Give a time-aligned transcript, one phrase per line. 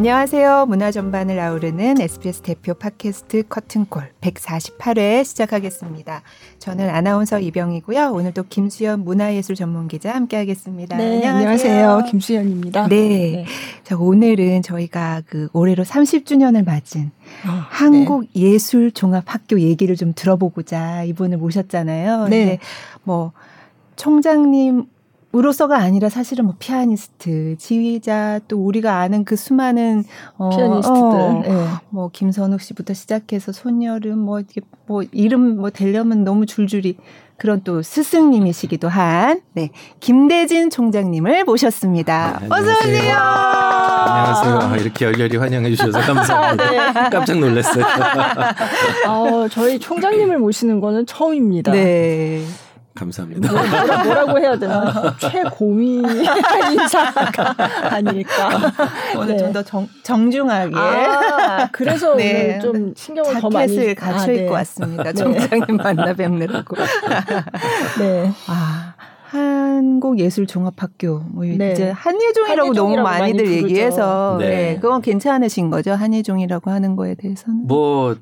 [0.00, 0.64] 안녕하세요.
[0.64, 6.22] 문화 전반을 아우르는 SBS 대표 팟캐스트 커튼콜 148회 시작하겠습니다.
[6.58, 8.10] 저는 아나운서 이병이고요.
[8.10, 10.96] 오늘도 김수현 문화예술 전문 기자 함께하겠습니다.
[10.96, 11.36] 네, 안녕하세요.
[11.36, 12.10] 안녕하세요.
[12.10, 12.88] 김수현입니다.
[12.88, 13.08] 네.
[13.08, 13.44] 네.
[13.84, 17.10] 자, 오늘은 저희가 그 올해로 30주년을 맞은
[17.46, 22.28] 어, 한국예술 종합 학교 얘기를 좀 들어보고자 이분을 모셨잖아요.
[22.28, 22.58] 네.
[23.02, 23.32] 뭐
[23.96, 24.86] 총장님
[25.32, 30.04] 으로서가 아니라 사실은 뭐 피아니스트, 지휘자 또 우리가 아는 그 수많은
[30.36, 31.66] 어, 피아니스트들, 어, 네.
[31.90, 36.96] 뭐 김선욱 씨부터 시작해서 손여름 뭐 이게 뭐 이름 뭐 되려면 너무 줄줄이
[37.36, 39.70] 그런 또 스승님이시기도 한 네,
[40.00, 42.40] 김대진 총장님을 모셨습니다.
[42.42, 43.16] 네, 어서 오세요.
[43.16, 44.82] 안녕하세요.
[44.82, 46.70] 이렇게 열렬히 환영해 주셔서 감사합니다.
[47.04, 47.10] 네.
[47.10, 47.84] 깜짝 놀랐어요.
[49.08, 51.70] 어, 저희 총장님을 모시는 거는 처음입니다.
[51.70, 52.42] 네.
[52.94, 53.52] 감사합니다.
[53.52, 55.16] 뭐, 뭐라, 뭐라고 해야 되나?
[55.18, 56.02] 최고위
[56.72, 57.54] 인사가
[57.90, 58.72] 아닐까.
[59.16, 59.38] 오늘 네.
[59.38, 59.62] 좀더
[60.02, 60.76] 정중하게.
[60.76, 62.58] 아, 그래서 네.
[62.58, 64.50] 오늘 좀 신경을 더 많이 갖춰 아, 입고 네.
[64.50, 65.12] 왔습니다.
[65.12, 66.76] 총장님 만나 뵙느라고.
[68.00, 68.32] 네.
[68.46, 68.94] 아.
[69.30, 71.70] 한국예술종합학교 뭐 네.
[71.70, 74.48] 이제 한예종이라고 너무 많이들 많이 얘기해서 네.
[74.48, 74.74] 네.
[74.80, 78.16] 그건 괜찮으신 거죠 한예종이라고 하는 거에 대해서는 뭐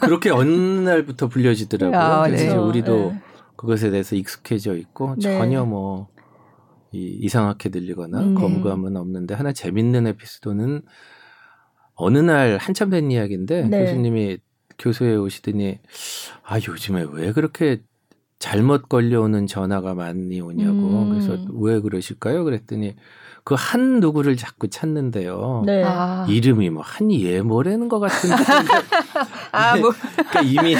[0.00, 2.00] 그렇게 어느 날부터 불려지더라고요.
[2.00, 2.56] 아, 그래서 네.
[2.56, 3.20] 우리도 네.
[3.56, 5.38] 그것에 대해서 익숙해져 있고 네.
[5.38, 6.08] 전혀 뭐
[6.92, 8.34] 이, 이상하게 들리거나 음.
[8.34, 10.82] 거부감은 없는데 하나 재밌는 에피소드는
[11.94, 13.80] 어느 날 한참 된 이야기인데 네.
[13.80, 14.38] 교수님이
[14.78, 15.78] 교수에 오시더니
[16.42, 17.82] 아 요즘에 왜 그렇게
[18.38, 21.10] 잘못 걸려오는 전화가 많이 오냐고 음.
[21.10, 22.44] 그래서 왜 그러실까요?
[22.44, 22.94] 그랬더니
[23.44, 25.62] 그 한 누구를 자꾸 찾는데요.
[25.66, 25.82] 네.
[25.84, 26.26] 아.
[26.28, 28.36] 이름이 뭐 한예 뭐라는 것 같은데.
[29.52, 29.90] 아, 뭐.
[30.30, 30.76] 그러니까 이미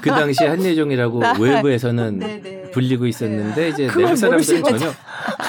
[0.00, 2.40] 그 당시 한예종이라고 외부에서는 네네.
[2.42, 2.70] 네.
[2.72, 4.92] 불리고 있었는데 이제 내부 사람들은 전혀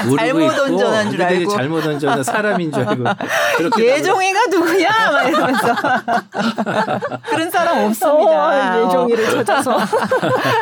[0.06, 3.04] 모르고 잘못 있고 전화인 줄 알고 잘못 온 전화 사람인 줄 알고
[3.80, 4.90] 예종이가 누구야?
[5.12, 5.76] 막 이러면서
[7.30, 8.82] 그런 사람 없습니다.
[8.82, 9.86] 어, 예종이를 찾아서 아,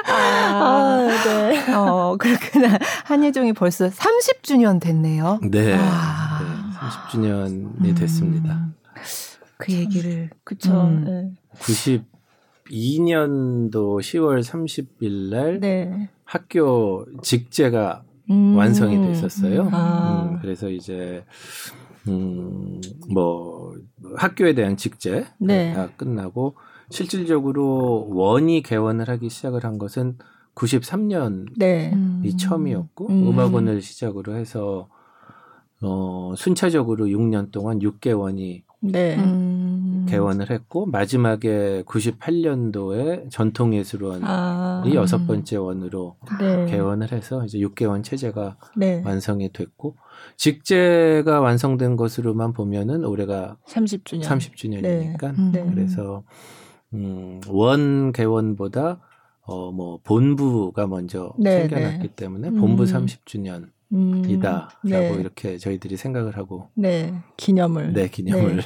[0.07, 1.73] 아, 네.
[1.73, 2.77] 어, 그렇구나.
[3.05, 5.39] 한예종이 벌써 30주년 됐 됐네요.
[5.50, 5.75] 네.
[5.78, 6.39] 아.
[6.39, 6.45] 네
[6.78, 7.95] 30주년이 음.
[7.95, 8.69] 됐습니다.
[9.57, 10.72] 그 얘기를 그쵸.
[10.72, 11.03] 음.
[11.03, 11.31] 네.
[12.72, 16.09] 92년도 10월 30일 날 네.
[16.23, 18.56] 학교 직제가 음.
[18.56, 19.69] 완성이 됐었어요.
[19.72, 20.29] 아.
[20.31, 21.25] 음, 그래서 이제
[22.07, 22.79] 음,
[23.13, 23.75] 뭐
[24.16, 25.73] 학교에 대한 직제가 네.
[25.73, 26.56] 다 끝나고
[26.89, 30.18] 실질적으로 원이 개원을 하기 시작을 한 것은
[30.56, 31.94] 93년이 네.
[32.38, 33.39] 처음이었고 음.
[33.39, 34.89] 악원을 시작으로 해서
[35.81, 39.16] 어 순차적으로 6년 동안 6개원이 네.
[39.17, 40.06] 음.
[40.09, 44.84] 개원을 했고 마지막에 98년도에 전통예술원이 아.
[44.94, 46.66] 여섯 번째 원으로 네.
[46.66, 49.01] 개원을 해서 이제 6개원 체제가 네.
[49.06, 49.95] 완성이 됐고
[50.38, 55.66] 직제가 완성된 것으로만 보면은 올해가 30주년 30주년이니까 네.
[55.73, 56.23] 그래서
[56.94, 59.00] 음, 원 개원보다
[59.44, 62.16] 어, 뭐, 본부가 먼저 네, 생겨났기 네.
[62.16, 62.88] 때문에 본부 음.
[62.88, 63.69] 30주년.
[63.94, 65.13] 이다라고 음, 네.
[65.19, 68.62] 이렇게 저희들이 생각을 하고 네 기념을 네 기념을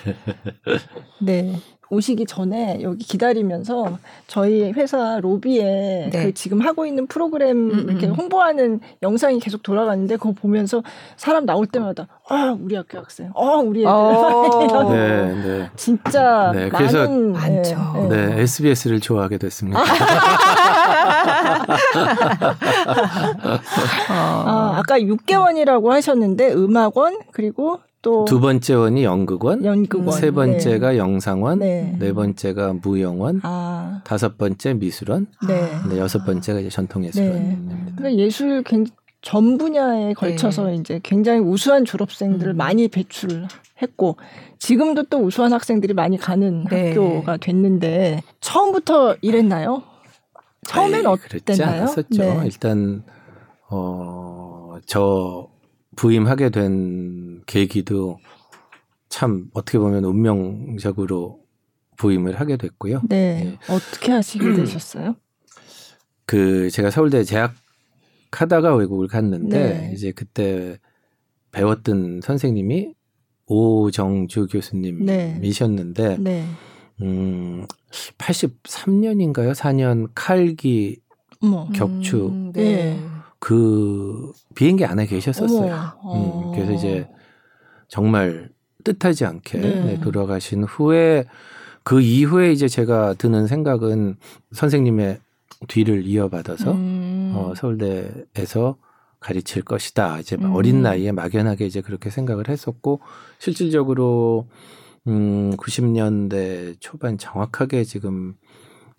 [1.19, 1.41] 네.
[1.41, 1.59] 네.
[1.89, 3.97] 오시기 전에 여기 기다리면서
[4.27, 6.23] 저희 회사 로비에 네.
[6.25, 8.13] 그 지금 하고 있는 프로그램 음, 음 이렇게 음.
[8.13, 10.81] 홍보하는 영상이 계속 돌아가는데 그거 보면서
[11.15, 14.89] 사람 나올 때마다 아 우리 학교 학생, 아 우리 애들 어.
[14.91, 15.69] 네, 네.
[15.75, 18.07] 진짜 네, 그래서 많은, 많죠.
[18.09, 19.79] 네, 네, SBS를 좋아하게 됐습니다.
[24.09, 30.11] 아, 아까 6개월이라고 하셨는데 음악원 그리고 또두 번째 원이 연극원, 연극원.
[30.19, 30.97] 세 번째가 네.
[30.99, 31.95] 영상원, 네.
[31.97, 32.13] 네.
[32.13, 34.01] 번째가 무용원, 아.
[34.03, 35.71] 다섯 번째 미술원, 네.
[35.89, 37.33] 네 여섯 번째가 이제 전통예술원.
[37.33, 37.57] 네.
[37.95, 38.63] 그러니까 예술
[39.23, 40.75] 전 분야에 걸쳐서 네.
[40.75, 42.57] 이제 굉장히 우수한 졸업생들을 음.
[42.57, 44.17] 많이 배출했고
[44.59, 46.89] 지금도 또 우수한 학생들이 많이 가는 네.
[46.89, 49.81] 학교가 됐는데 처음부터 이랬나요?
[50.67, 51.85] 처음엔 어땠나요?
[52.09, 52.41] 네.
[52.45, 53.03] 일단
[53.69, 54.45] 어
[54.85, 55.49] 저
[55.95, 58.19] 부임하게 된 계기도
[59.07, 61.39] 참 어떻게 보면 운명적으로
[61.97, 63.01] 부임을 하게 됐고요.
[63.07, 63.57] 네.
[63.69, 63.73] 예.
[63.73, 65.15] 어떻게 하시게 되셨어요?
[66.25, 67.53] 그 제가 서울대 재학
[68.31, 69.91] 하다가 외국을 갔는데 네.
[69.93, 70.77] 이제 그때
[71.53, 72.93] 배웠던 선생님이
[73.45, 76.45] 오정주 교수님이셨는데 네.
[76.97, 77.07] 네.
[77.07, 77.65] 음
[78.17, 79.53] 83년인가요?
[79.53, 80.99] 4년 칼기
[81.41, 81.67] 어머.
[81.73, 82.99] 격추 음, 네.
[83.39, 85.73] 그 비행기 안에 계셨었어요.
[86.05, 87.07] 음, 그래서 이제
[87.87, 88.49] 정말
[88.83, 89.83] 뜻하지 않게 네.
[89.83, 91.25] 네, 돌아가신 후에
[91.83, 94.15] 그 이후에 이제 제가 드는 생각은
[94.51, 95.19] 선생님의
[95.67, 97.33] 뒤를 이어받아서 음.
[97.35, 98.77] 어, 서울대에서
[99.19, 100.19] 가르칠 것이다.
[100.19, 100.53] 이제 음.
[100.53, 103.01] 어린 나이에 막연하게 이제 그렇게 생각을 했었고
[103.39, 104.47] 실질적으로
[105.07, 108.35] 음 90년대 초반 정확하게 지금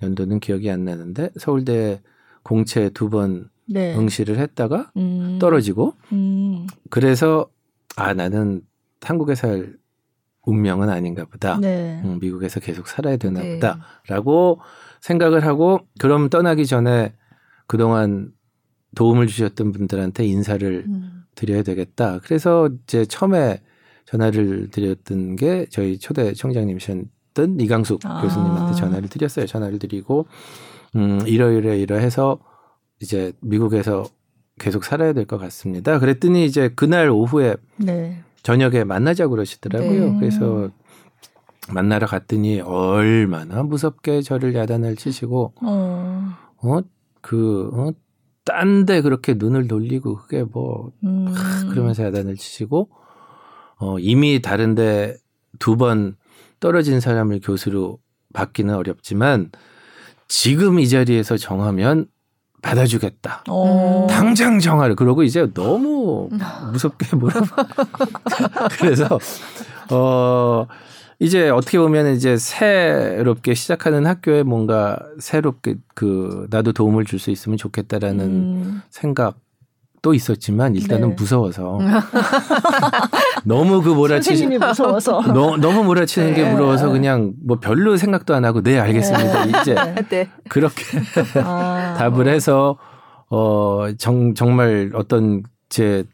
[0.03, 2.01] 연도는 기억이 안 나는데 서울대
[2.43, 3.97] 공채 두번 네.
[3.97, 5.39] 응시를 했다가 음.
[5.41, 6.67] 떨어지고 음.
[6.91, 7.49] 그래서
[7.97, 8.63] 아 나는
[9.01, 9.77] 한국에 살
[10.43, 11.59] 운명은 아닌가 보다.
[11.59, 12.01] 네.
[12.05, 13.55] 음, 미국에서 계속 살아야 되나 네.
[13.55, 14.61] 보다라고
[15.01, 17.15] 생각을 하고 그럼 떠나기 전에
[17.67, 18.31] 그동안
[18.95, 21.25] 도움을 주셨던 분들한테 인사를 음.
[21.35, 22.21] 드려야 되겠다.
[22.23, 23.61] 그래서 이제 처음에
[24.07, 28.23] 전화를 드렸던 게 저희 초대 총장님이셨던 이강숙 아.
[28.23, 29.47] 교수님한테 전화를 드렸어요.
[29.47, 30.27] 전화를 드리고
[30.97, 32.39] 음 이러이러 이러해서
[33.01, 34.05] 이제 미국에서
[34.59, 35.99] 계속 살아야 될 것 같습니다.
[35.99, 38.23] 그랬더니 이제 그날 오후에 네.
[38.43, 40.13] 저녁에 만나자고 그러시더라고요.
[40.13, 40.17] 네.
[40.19, 40.71] 그래서
[41.69, 46.29] 만나러 갔더니 얼마나 무섭게 저를 야단을 치시고 어,
[46.63, 46.81] 어
[47.21, 47.91] 그 어,
[48.45, 51.27] 딴 데 그렇게 눈을 돌리고 그게 뭐 음.
[51.27, 52.89] 하, 그러면서 야단을 치시고
[53.79, 55.17] 어 이미 다른데
[55.59, 56.17] 두 번
[56.61, 57.99] 떨어진 사람을 교수로
[58.33, 59.51] 받기는 어렵지만
[60.29, 62.07] 지금 이 자리에서 정하면
[62.63, 63.45] 받아주겠다.
[63.49, 63.53] 오.
[63.53, 64.07] 어.
[64.11, 66.29] 당장 정하를 그러고 이제 너무
[66.73, 67.67] 무섭게 물어봐.
[68.81, 69.19] 그래서
[69.91, 70.67] 어
[71.19, 77.57] 이제 어떻게 보면 이제 새롭게 시작하는 학교에 뭔가 새롭게 그 나도 도움을 줄 수 있으면
[77.57, 78.83] 좋겠다라는 음.
[78.91, 79.39] 생각
[80.03, 81.15] 또 있었지만 일단은 네.
[81.19, 81.79] 무서워서
[83.47, 86.35] 너무 그 몰아치는 무서워서 너, 너무 몰아치는 네.
[86.35, 89.53] 게 무서워서 그냥 뭐 별로 생각도 안 하고 네 알겠습니다 네.
[89.61, 89.75] 이제
[90.11, 90.29] 네.
[90.49, 90.83] 그렇게
[91.37, 91.95] 아.
[91.99, 92.77] 답을 해서
[93.31, 96.05] 어 정, 정말 어떤 제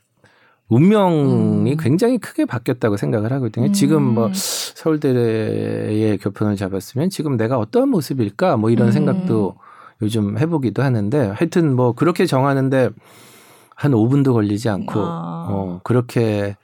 [0.68, 1.76] 운명이 음.
[1.78, 3.66] 굉장히 크게 바뀌었다고 생각을 하거든요.
[3.66, 3.72] 음.
[3.72, 8.92] 지금 뭐 서울대의 교편을 잡았으면 지금 내가 어떤 모습일까 뭐 이런 음.
[8.92, 9.56] 생각도
[10.00, 12.88] 요즘 해보기도 하는데 하여튼 뭐 그렇게 정하는데
[13.74, 15.46] 한 5분도 걸리지 않고 아.
[15.50, 16.56] 어 그렇게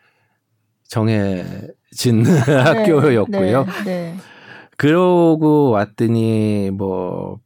[0.88, 3.64] 정해진 네, 학교였고요.
[3.64, 4.16] 네, 네.
[4.76, 7.38] 그러고 왔더니 뭐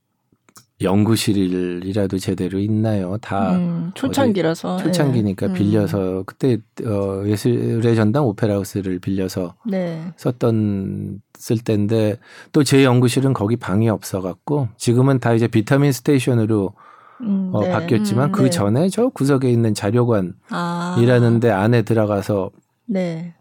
[0.80, 3.16] 연구실이라도 제대로 있나요?
[3.20, 5.52] 다 음, 초창기라서 초창기니까 네.
[5.54, 10.02] 빌려서 그때 어 예술의 전당 오페라하우스를 빌려서 네.
[10.16, 12.18] 썼던 쓸 때인데
[12.52, 16.72] 또 제 연구실은 거기 방이 없어 갖고 지금은 다 이제 비타민 스테이션으로
[17.20, 17.70] 음, 어, 네.
[17.70, 18.50] 바뀌었지만 음, 그 네.
[18.50, 21.60] 전에 저 구석에 있는 자료관이라는데 아.
[21.62, 22.50] 안에 들어가서
[22.86, 23.34] 네.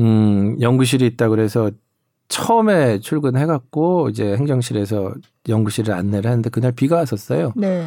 [0.00, 1.70] 음, 연구실이 있다 그래서
[2.28, 5.14] 처음에 출근해 갖고 이제 행정실에서
[5.48, 7.52] 연구실을 안내를 하는데 그날 비가 왔었어요.
[7.56, 7.86] 네.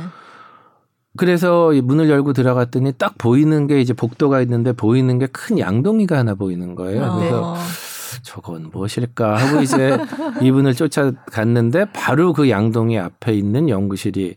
[1.17, 6.35] 그래서 문을 열고 들어갔더니 딱 보이는 게 이제 복도가 있는데 보이는 게 큰 양동이가 하나
[6.35, 7.03] 보이는 거예요.
[7.03, 7.17] 아.
[7.17, 7.55] 그래서
[8.21, 9.97] 저건 무엇일까 하고 이제
[10.41, 14.35] 이분을 쫓아갔는데 바로 그 양동이 앞에 있는 연구실이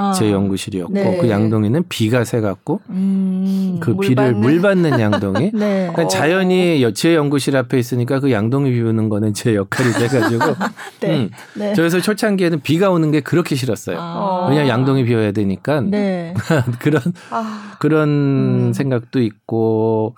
[0.00, 0.12] 아.
[0.12, 1.18] 제 연구실이었고 네.
[1.18, 4.40] 그 양동이는 비가 새갖고 음, 그 물 비를 받는.
[4.40, 5.90] 물 받는 양동이 네.
[5.92, 10.44] 그러니까 자연히 제 연구실 앞에 있으니까 그 양동이 비우는 거는 제 역할이 돼가지고
[11.00, 11.16] 네.
[11.16, 11.30] 음.
[11.54, 11.74] 네.
[11.74, 13.98] 저에서 초창기에는 비가 오는 게 그렇게 싫었어요.
[14.00, 14.46] 아.
[14.48, 16.34] 왜냐 양동이 비워야 되니까 네.
[16.80, 17.76] 그런 아.
[17.78, 18.72] 그런 음.
[18.72, 20.16] 생각도 있고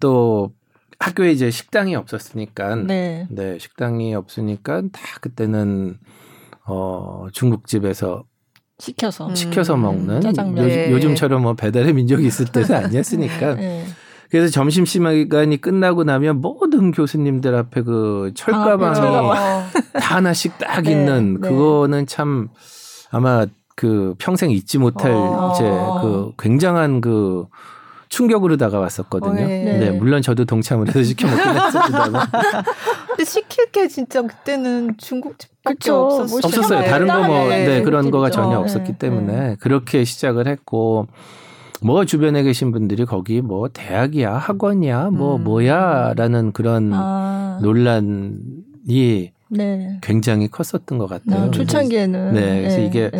[0.00, 0.50] 또
[0.98, 3.26] 학교에 이제 식당이 없었으니까 네.
[3.30, 5.96] 네 식당이 없으니까 다 그때는
[6.66, 8.24] 어 중국집에서
[8.78, 9.34] 시켜서 음.
[9.34, 10.90] 시켜서 먹는 짜장면.
[10.90, 13.54] 요, 즘처럼뭐 배달의 민족이 있을 때는 아니었으니까.
[13.56, 13.84] 네.
[14.30, 19.82] 그래서 점심 시간이 끝나고 나면 모든 교수님들 앞에 그 철가방이 아, 네.
[20.00, 20.92] 다 하나씩 딱 네.
[20.92, 21.48] 있는 네.
[21.48, 22.48] 그거는 참
[23.10, 25.52] 아마 그 평생 잊지 못할 어.
[25.54, 27.46] 이제 그 굉장한 그
[28.12, 29.34] 충격으로 다가왔었거든요.
[29.34, 29.78] 네.
[29.78, 29.90] 네.
[29.90, 32.26] 물론 저도 동참을 해서 시켜 먹긴 했습니다만.
[33.08, 36.40] 근데 시킬 게 진짜 그때는 중국집밖에 없었어요.
[36.44, 36.84] 없었어요.
[36.90, 38.98] 다른 거 뭐 네, 네, 그런 거가 전혀 없었기 네.
[38.98, 39.56] 때문에 네.
[39.60, 41.06] 그렇게 시작을 했고
[41.80, 45.44] 뭐 주변에 계신 분들이 거기 뭐 대학이야 학원이야 뭐 음.
[45.44, 47.58] 뭐야라는 그런 아.
[47.62, 49.98] 논란이 네.
[50.02, 51.44] 굉장히 컸었던 것 같아요.
[51.46, 53.10] 아, 초창기에는 네, 그래서 이게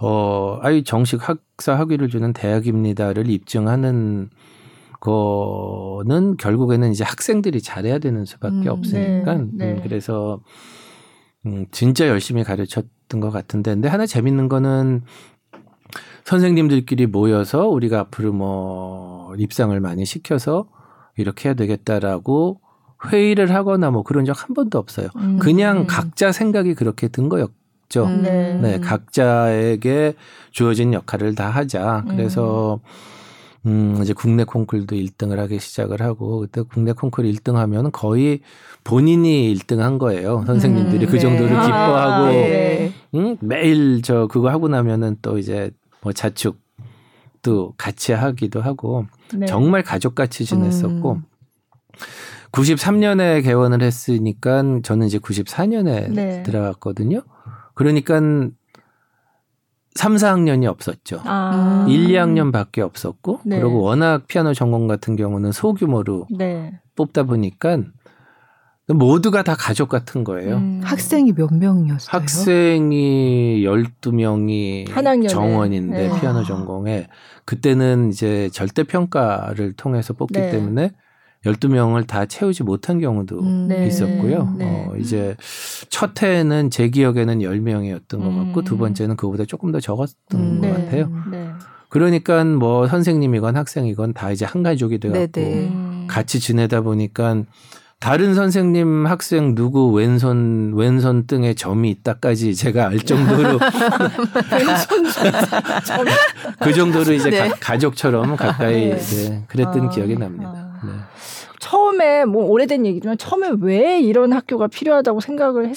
[0.00, 4.30] 어, 아이 정식 학사 학위를 주는 대학입니다를 입증하는
[5.00, 9.72] 거는 결국에는 이제 학생들이 잘해야 되는 수밖에 음, 없으니까 네, 네.
[9.72, 10.40] 음, 그래서
[11.46, 15.02] 음, 진짜 열심히 가르쳤던 것 같은데 근데 하나 재밌는 거는
[16.24, 20.68] 선생님들끼리 모여서 우리가 앞으로 뭐 입상을 많이 시켜서
[21.16, 22.60] 이렇게 해야 되겠다라고
[23.06, 25.08] 회의를 하거나 뭐 그런 적 한 번도 없어요.
[25.16, 25.86] 음, 그냥 음.
[25.86, 27.50] 각자 생각이 그렇게 든 거였
[27.90, 28.06] 있죠.
[28.06, 28.22] 음.
[28.22, 28.54] 네.
[28.54, 28.80] 네.
[28.80, 30.14] 각자에게
[30.50, 32.04] 주어진 역할을 다 하자.
[32.08, 32.80] 그래서
[33.66, 38.40] 음, 이제 국내 콩쿨도 1등을 하기 시작을 하고 그때 국내 콩쿨 1등 하면 거의
[38.84, 40.44] 본인이 1등 한 거예요.
[40.46, 41.62] 선생님들이 음, 그 정도를 네.
[41.62, 42.92] 기뻐하고 아, 네.
[43.14, 43.36] 응?
[43.40, 45.70] 매일 저 그거 하고 나면은 또 이제
[46.00, 46.58] 뭐 자축
[47.40, 49.46] 음악도 같이 하기도 하고 네.
[49.46, 51.24] 정말 가족같이 지냈었고 음.
[52.52, 56.42] 93년에 개원을 했으니까 저는 이제 94년에 네.
[56.42, 57.22] 들어갔거든요.
[57.80, 58.20] 그러니까
[59.94, 61.22] 3, 4학년이 없었죠.
[61.24, 61.86] 아.
[61.88, 63.58] 1, 2학년밖에 없었고 네.
[63.58, 66.78] 그리고 워낙 피아노 전공 같은 경우는 소규모로 네.
[66.94, 67.78] 뽑다 보니까
[68.86, 70.56] 모두가 다 가족 같은 거예요.
[70.56, 70.82] 음.
[70.84, 72.10] 학생이 몇 명이었어요?
[72.10, 76.20] 학생이 12명이 정원인데 네.
[76.20, 77.06] 피아노 전공에
[77.46, 80.50] 그때는 이제 절대 평가를 통해서 뽑기 네.
[80.50, 80.92] 때문에
[81.44, 83.86] 12명을 다 채우지 못한 경우도 음, 네.
[83.86, 84.54] 있었고요.
[84.58, 84.64] 네.
[84.64, 85.36] 어, 이제
[85.88, 88.64] 첫 해에는 제 기억에는 10명이었던 것 같고 음.
[88.64, 90.72] 두 번째는 그보다 조금 더 적었던 음, 것 네.
[90.72, 91.10] 같아요.
[91.30, 91.50] 네.
[91.88, 96.06] 그러니까 뭐 선생님이건 학생이건 다 이제 한 가족이 돼갖고 음.
[96.08, 97.44] 같이 지내다 보니까
[98.00, 103.58] 다른 선생님 학생 누구 왼손 왼손 등에 점이 있다까지 제가 알 정도로
[106.62, 107.48] 그 정도로 이제 네.
[107.48, 109.44] 가, 족처럼 가까이 네.
[109.48, 110.59] 그랬던 아, 기억이 납니다.
[110.84, 110.92] 네.
[111.58, 115.76] 처음에 뭐 오래된 얘기지만 처음에 왜 이런 학교가 필요하다고 생각을 했,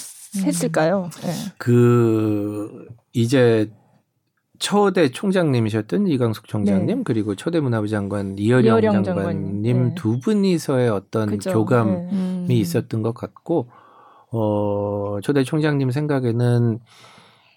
[0.64, 1.32] 을까요 네.
[1.58, 3.70] 그 이제
[4.58, 7.02] 초대 총장님이셨던 이강숙 총장님 네.
[7.04, 9.94] 그리고 초대 문화부 장관 이어령, 이어령 장관님 네.
[9.94, 11.52] 두 분이서의 어떤 그죠.
[11.52, 12.08] 교감이 네.
[12.12, 12.46] 음.
[12.48, 13.68] 있었던 것 같고
[14.30, 16.80] 어 초대 총장님 생각에는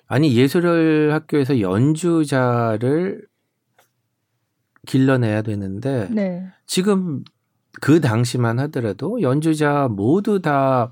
[0.08, 3.25] 아니 예술을 학교에서 연주자를
[4.86, 6.46] 길러내야 되는데 네.
[6.66, 7.24] 지금
[7.81, 10.91] 그 당시만 하더라도 연주자 모두 다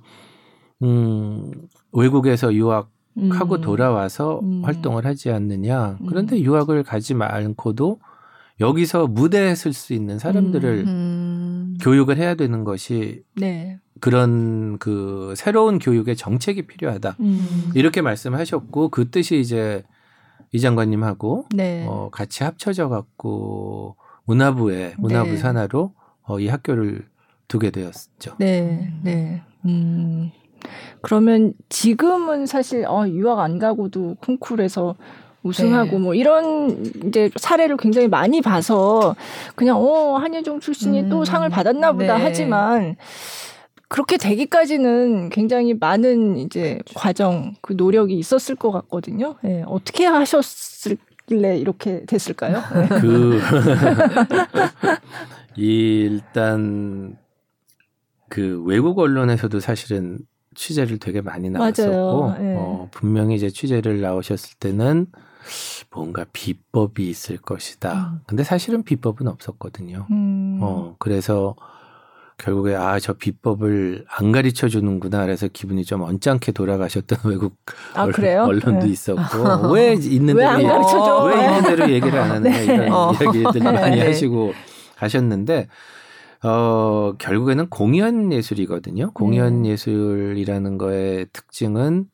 [0.84, 1.52] 음,
[1.92, 2.92] 외국에서 유학
[3.32, 3.62] 하고 음.
[3.62, 4.62] 돌아와서 음.
[4.64, 5.98] 활동을 하지 않느냐.
[6.08, 6.42] 그런데 음.
[6.42, 8.00] 유학을 가지 않고도
[8.60, 10.88] 여기서 무대에 쓸수 있는 사람들을 음.
[10.88, 11.78] 음.
[11.82, 13.80] 교육을 해야 되는 것이 네.
[14.02, 17.16] 그런 그 새로운 교육의 정책이 필요하다.
[17.20, 17.72] 음.
[17.74, 19.84] 이렇게 말씀하셨고 그 뜻이 이제
[20.52, 21.86] 이 장관님하고 네.
[21.88, 25.38] 어, 같이 합쳐져 갖고 문화부에 문화부 네.
[25.38, 25.94] 산하로
[26.28, 27.06] 어, 이 학교를
[27.48, 28.36] 두게 되었죠.
[28.40, 29.42] 네, 네.
[29.66, 30.32] 음.
[31.02, 34.96] 그러면 지금은 사실 어, 유학 안 가고도 콩쿨에서
[35.44, 35.98] 우승하고 네.
[36.00, 39.16] 뭐 이런 이제 사례를 굉장히 많이 봐서
[39.54, 41.10] 그냥 어 한예종 출신이 음.
[41.10, 42.24] 또 상을 받았나 보다 네.
[42.24, 42.96] 하지만
[43.88, 46.94] 그렇게 되기까지는 굉장히 많은 이제 그렇죠.
[46.96, 49.36] 과정 그 노력이 있었을 것 같거든요.
[49.44, 49.64] 네.
[49.68, 52.64] 어떻게 하셨을길래 이렇게 됐을까요?
[52.74, 52.88] 네.
[53.00, 53.40] 그
[55.56, 57.18] 일단
[58.30, 60.20] 그 외국 언론에서도 사실은
[60.56, 62.56] 취재를 되게 많이 나왔었고 네.
[62.58, 65.08] 어, 분명히 이제 취재를 나오셨을 때는
[65.92, 68.12] 뭔가 비법이 있을 것이다.
[68.14, 68.20] 음.
[68.26, 70.08] 근데 사실은 비법은 없었거든요.
[70.10, 70.60] 음.
[70.62, 71.56] 어 그래서
[72.38, 77.56] 결국에 아 저 비법을 안 가르쳐 주는구나 그래서 기분이 좀 언짢게 돌아가셨던 외국
[77.94, 78.88] 아, 얼, 언론 도 네.
[78.90, 82.64] 있었고 왜 있는 대로 왜 있는 대로 얘기를 안 하느냐 네.
[82.66, 83.14] 이런 어.
[83.14, 84.06] 이야기들 많이 네.
[84.08, 84.54] 하시고
[84.96, 85.68] 가셨는데
[86.44, 89.12] 어, 결국에는 공연 예술이거든요.
[89.14, 89.70] 공연 네.
[89.70, 92.06] 예술이라는 거의 특징은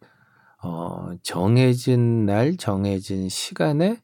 [0.63, 3.97] 어, 정해진 날, 정해진 시간에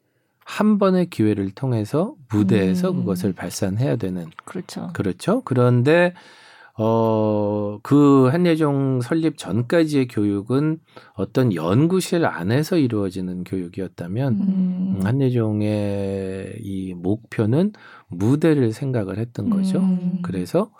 [0.43, 2.97] 한 번의 기회를 통해서 무대에서 음.
[2.97, 4.25] 그것을 발산해야 되는.
[4.45, 4.89] 그렇죠.
[4.93, 5.41] 그렇죠.
[5.45, 6.13] 그런데
[6.79, 10.79] 어, 그 한예종 설립 전까지의 교육은
[11.15, 14.99] 어떤 연구실 안에서 이루어지는 교육이었다면, 음.
[15.03, 17.73] 한예종의 이 목표는
[18.09, 19.79] 무대를 생각을 했던 거죠.
[19.79, 20.19] 음.
[20.21, 20.71] 그래서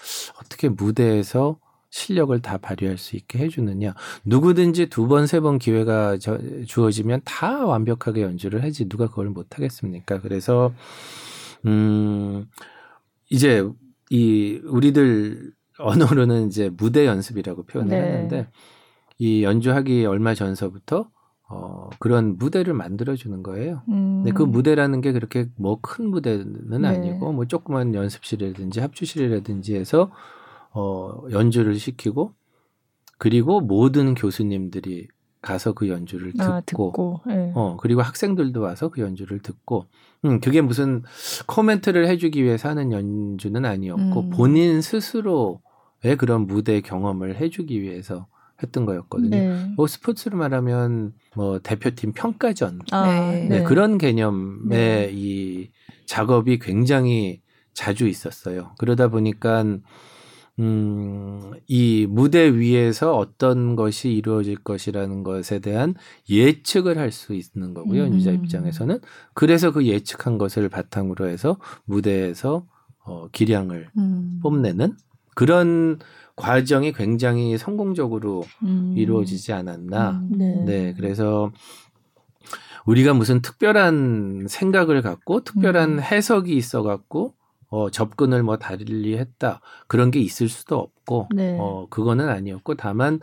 [0.42, 3.94] 어떻게 무대에서 실력을 다 발휘할 수 있게 해주느냐.
[4.26, 9.56] 누구든지 두 번, 세 번 기회가 저, 주어지면 다 완벽하게 연주를 하지 누가 그걸 못
[9.56, 10.20] 하겠습니까?
[10.22, 10.74] 그래서,
[11.66, 12.46] 음,
[13.30, 13.68] 이제
[14.10, 18.12] 이 우리들 언어로는 이제 무대 연습이라고 표현을 네.
[18.12, 18.48] 하는데
[19.20, 21.10] 이 연주하기 얼마 전서부터
[21.50, 23.82] 어, 그런 무대를 만들어주는 거예요.
[23.90, 24.24] 음.
[24.24, 26.88] 근데 그 무대라는 게 그렇게 뭐 큰 무대는 네.
[26.88, 30.12] 아니고 뭐 조그만 연습실이라든지 합주실이라든지 해서
[30.74, 32.34] 어, 연주를 시키고
[33.18, 35.08] 그리고 모든 교수님들이
[35.42, 37.52] 가서 그 연주를 듣고, 아, 듣고 네.
[37.56, 39.86] 어 그리고 학생들도 와서 그 연주를 듣고
[40.26, 41.04] 음 그게 무슨
[41.46, 44.30] 코멘트를 해주기 위해서 하는 연주는 아니었고 음.
[44.32, 48.28] 본인 스스로의 그런 무대 경험을 해주기 위해서
[48.62, 49.30] 했던 거였거든요.
[49.30, 49.74] 네.
[49.76, 53.48] 뭐 스포츠로 말하면 뭐 대표팀 평가전 아, 네.
[53.50, 53.64] 네.
[53.64, 55.10] 그런 개념의 네.
[55.14, 55.70] 이
[56.06, 57.42] 작업이 굉장히
[57.74, 58.72] 자주 있었어요.
[58.80, 59.64] 그러다 보니까
[60.60, 65.94] 음, 이 무대 위에서 어떤 것이 이루어질 것이라는 것에 대한
[66.30, 68.04] 예측을 할 수 있는 거고요.
[68.04, 68.08] 음.
[68.14, 69.00] 연주자 입장에서는.
[69.36, 72.66] 그래서 그 예측한 것을 바탕으로 해서 무대에서
[73.06, 74.40] 어, 기량을 음.
[74.42, 74.98] 뽐내는
[75.36, 76.00] 그런
[76.38, 78.94] 과정이 굉장히 성공적으로 음.
[78.96, 80.12] 이루어지지 않았나.
[80.12, 80.64] 음, 네.
[80.66, 80.94] 네.
[80.96, 81.52] 그래서
[82.86, 86.00] 우리가 무슨 특별한 생각을 갖고 특별한 음.
[86.00, 87.34] 해석이 있어 갖고
[87.70, 91.58] 어 접근을 뭐 달리 했다 그런 게 있을 수도 없고 네.
[91.60, 93.20] 어 그거는 아니었고 다만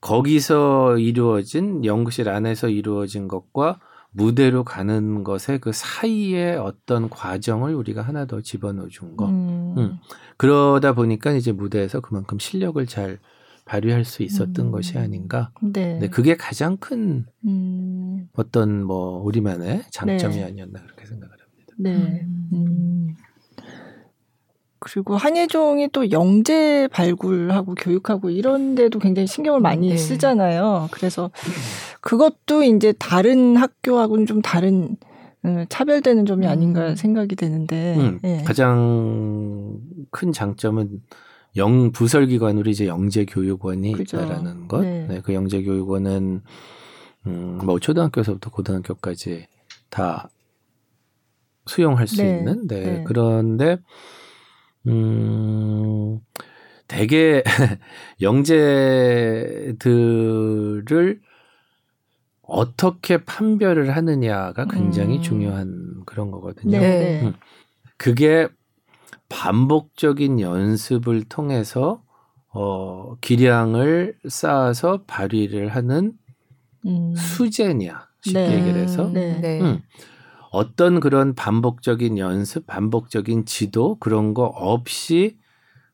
[0.00, 3.80] 거기서 이루어진 연구실 안에서 이루어진 것과
[4.18, 9.28] 무대로 가는 것의 그 사이에 어떤 과정을 우리가 하나 더 집어넣어 준 거.
[9.28, 9.74] 음.
[9.78, 9.98] 음.
[10.36, 13.20] 그러다 보니까 이제 무대에서 그만큼 실력을 잘
[13.64, 14.70] 발휘할 수 있었던 음.
[14.72, 15.52] 것이 아닌가.
[15.62, 15.98] 네.
[16.00, 16.08] 네.
[16.08, 18.28] 그게 가장 큰 음.
[18.34, 20.44] 어떤 뭐 우리만의 장점이 네.
[20.44, 21.74] 아니었나 그렇게 생각을 합니다.
[21.78, 22.26] 네.
[24.78, 24.80] 음.
[24.80, 29.96] 그리고 한예종이 또 영재 발굴하고 교육하고 이런 데도 굉장히 신경을 많이 네.
[29.96, 30.88] 쓰잖아요.
[30.92, 31.30] 그래서
[32.00, 34.96] 그것도 이제 다른 학교하고는 좀 다른
[35.44, 36.50] 어, 차별되는 점이 음.
[36.50, 38.42] 아닌가 생각이 되는데 음, 네.
[38.44, 39.78] 가장
[40.10, 41.00] 큰 장점은
[41.56, 44.18] 영 부설기관으로 이제 영재교육원이 그죠.
[44.18, 44.82] 있다라는 것.
[44.82, 45.06] 네.
[45.08, 46.42] 네, 그 영재교육원은
[47.26, 49.46] 음, 뭐 초등학교에서부터 고등학교까지
[49.90, 50.28] 다
[51.66, 52.38] 수용할 수 네.
[52.38, 52.66] 있는.
[52.66, 52.80] 네.
[52.80, 53.04] 네.
[53.06, 53.78] 그런데
[54.86, 56.20] 음,
[56.86, 57.42] 대개
[58.22, 59.70] 영재들을
[62.42, 65.22] 어떻게 판별을 하느냐가 굉장히 음.
[65.22, 66.80] 중요한 그런 거거든요.
[66.80, 67.20] 네.
[67.22, 67.34] 음.
[67.98, 68.48] 그게
[69.28, 72.02] 반복적인 연습을 통해서
[72.50, 76.14] 어, 기량을 쌓아서 발휘를 하는
[76.86, 77.14] 음.
[77.14, 78.54] 수제냐 쉽게 네.
[78.54, 79.40] 얘기를 해서 네.
[79.40, 79.60] 네.
[79.60, 79.82] 음.
[80.50, 85.36] 어떤 그런 반복적인 연습, 반복적인 지도 그런 거 없이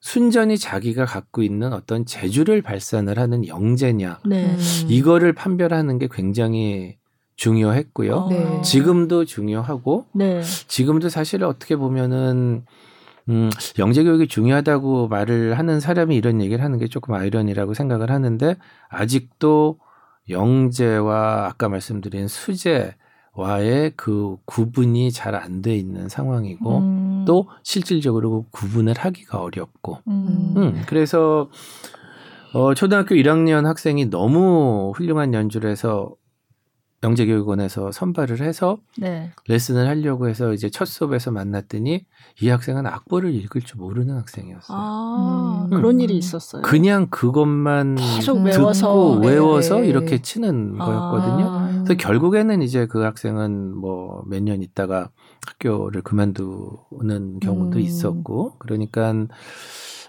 [0.00, 4.44] 순전히 자기가 갖고 있는 어떤 재주를 발산을 하는 영재냐 네.
[4.44, 4.58] 음.
[4.88, 6.99] 이거를 판별하는 게 굉장히
[7.37, 8.28] 중요했고요.
[8.28, 8.61] 네.
[8.62, 10.42] 지금도 중요하고 네.
[10.42, 12.64] 지금도 사실 어떻게 보면은
[13.30, 18.56] 음, 영재 교육이 중요하다고 말을 하는 사람이 이런 얘기를 하는 게 조금 아이러니라고 생각을 하는데
[18.90, 19.78] 아직도
[20.28, 22.94] 영재와 아까 말씀드린 수재
[23.35, 27.25] 와의 그 구분이 잘 안 돼 있는 상황이고 음.
[27.27, 30.55] 또 실질적으로 구분을 하기가 어렵고 음.
[30.57, 31.49] 음 그래서
[32.53, 36.14] 어 초등학교 1학년 학생이 너무 훌륭한 연주를 해서
[37.05, 39.31] 영재교육원에서 선발을 해서 네.
[39.47, 42.05] 레슨을 하려고 해서 이제 첫 수업에서 만났더니
[42.40, 44.77] 이 학생은 악보를 읽을 줄 모르는 학생이었어요.
[44.77, 45.77] 아, 음.
[45.77, 46.62] 그런 일이 있었어요.
[46.62, 49.88] 그냥 그것만 계속 외워서 외워서 네.
[49.88, 50.85] 이렇게 치는 아.
[50.87, 51.85] 거였거든요.
[51.85, 55.11] 그래서 결국에는 이제 그 학생은 뭐 몇 년 있다가
[55.47, 57.83] 학교를 그만두는 경우도 음.
[57.83, 59.12] 있었고 그러니까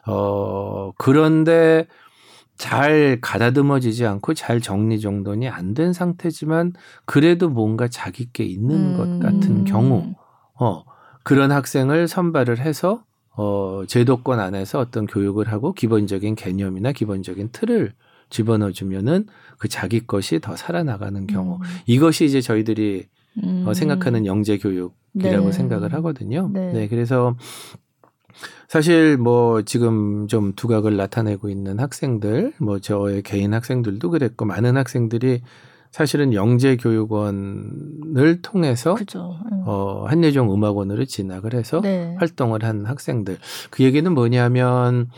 [0.07, 1.87] 어 그런데
[2.57, 6.73] 잘 가다듬어지지 않고 잘 정리 정돈이 안 된 상태지만
[7.05, 8.97] 그래도 뭔가 자기 게 있는 음.
[8.97, 10.13] 것 같은 경우
[10.57, 10.83] 어
[11.23, 13.03] 그런 학생을 선발을 해서
[13.35, 17.93] 어 제도권 안에서 어떤 교육을 하고 기본적인 개념이나 기본적인 틀을
[18.29, 19.25] 집어넣어 주면은
[19.57, 21.61] 그 자기 것이 더 살아나가는 경우 음.
[21.85, 23.07] 이것이 이제 저희들이
[23.43, 23.63] 어, 음.
[23.67, 25.51] 어, 생각하는 영재 교육이라고 네.
[25.51, 26.49] 생각을 하거든요.
[26.53, 26.71] 네.
[26.71, 27.35] 네 그래서
[28.67, 35.41] 사실 뭐 지금 좀 두각을 나타내고 있는 학생들, 뭐 저의 개인 학생들도 그랬고 많은 학생들이
[35.91, 39.37] 사실은 영재 교육원을 통해서 그죠.
[39.49, 39.63] 음.
[39.65, 42.13] 어 한예종 음악원으로 진학을 해서 네.
[42.19, 43.37] 활동을 한 학생들.
[43.69, 45.09] 그 얘기는 뭐냐면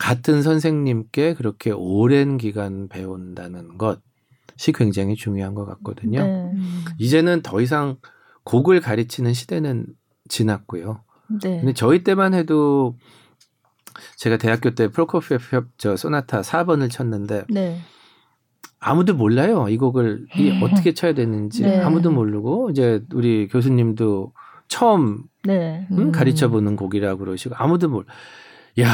[0.00, 6.20] 같은 선생님께 그렇게 오랜 기간 배운다는 것이 굉장히 중요한 것 같거든요.
[6.20, 6.52] 네.
[6.98, 7.96] 이제는 더 이상
[8.42, 9.86] 곡을 가르치는 시대는
[10.28, 11.04] 지났고요.
[11.40, 11.58] 네.
[11.58, 12.96] 근데 저희 때만 해도
[14.16, 17.78] 제가 대학교 때 프로코피에프 저 소나타 4번을 쳤는데 네.
[18.78, 19.68] 아무도 몰라요.
[19.68, 20.60] 이 곡을 이 네.
[20.62, 21.80] 어떻게 쳐야 되는지 네.
[21.80, 24.32] 아무도 모르고 이제 우리 교수님도
[24.68, 25.86] 처음 네.
[25.90, 26.12] 음, 음.
[26.12, 28.04] 가르쳐 보는 곡이라고 그러시고 아무도 몰.
[28.80, 28.92] 야,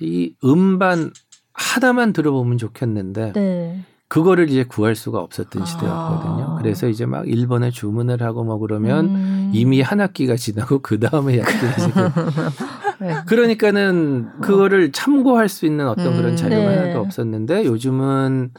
[0.00, 1.10] 이 음반
[1.52, 3.84] 하나만 들어보면 좋겠는데 네.
[4.10, 5.64] 그거를 이제 구할 수가 없었던 아.
[5.64, 6.56] 시대였거든요.
[6.58, 9.50] 그래서 이제 막 일본에 주문을 하고 뭐 그러면 음.
[9.54, 12.00] 이미 한 학기가 지나고 그 다음에 지고
[13.00, 13.14] 네.
[13.26, 16.16] 그러니까는 그거를 참고할 수 있는 어떤 음.
[16.16, 16.76] 그런 자료가 네.
[16.76, 18.50] 하나도 없었는데 요즘은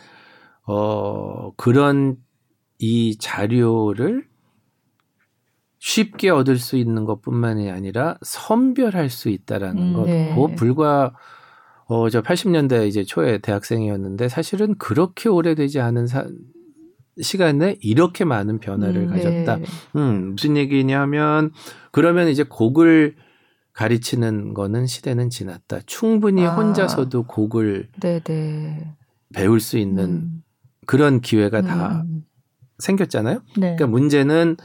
[0.67, 2.15] 어 그런
[2.79, 4.25] 이 자료를
[5.79, 10.05] 쉽게 얻을 수 있는 것뿐만이 아니라 선별할 수 있다라는 음, 것.
[10.05, 10.33] 네.
[10.33, 11.13] 그 불과
[11.91, 16.25] 어, 저 80년대 이제 초에 대학생이었는데 사실은 그렇게 오래되지 않은 사,
[17.19, 19.57] 시간에 이렇게 많은 변화를 음, 가졌다.
[19.57, 19.65] 네.
[19.97, 21.51] 음, 무슨 얘기냐면
[21.91, 23.17] 그러면 이제 곡을
[23.73, 25.81] 가르치는 거는 시대는 지났다.
[25.85, 28.23] 충분히 아, 혼자서도 곡을 네네.
[28.23, 28.95] 네.
[29.33, 30.43] 배울 수 있는 음.
[30.87, 32.23] 그런 기회가 다 음.
[32.79, 33.41] 생겼잖아요.
[33.57, 33.75] 네.
[33.75, 34.55] 그러니까 문제는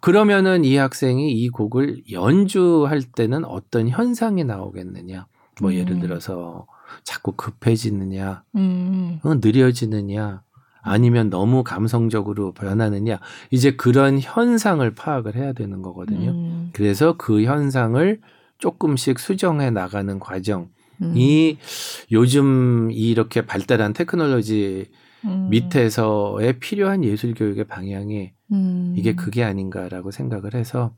[0.00, 5.26] 그러면은 이 학생이 이 곡을 연주할 때는 어떤 현상이 나오겠느냐.
[5.60, 6.00] 뭐 예를 음.
[6.00, 6.66] 들어서
[7.04, 9.20] 자꾸 급해지느냐, 음.
[9.22, 10.42] 어, 느려지느냐,
[10.82, 13.18] 아니면 너무 감성적으로 변하느냐
[13.50, 16.30] 이제 그런 현상을 파악을 해야 되는 거거든요.
[16.30, 16.70] 음.
[16.72, 18.20] 그래서 그 현상을
[18.58, 20.68] 조금씩 수정해 나가는 과정
[21.14, 22.06] 이 음.
[22.12, 24.86] 요즘 이렇게 발달한 테크놀로지
[25.24, 25.48] 음.
[25.50, 28.94] 밑에서의 필요한 예술 교육의 방향이 음.
[28.96, 30.94] 이게 그게 아닌가라고 생각을 해서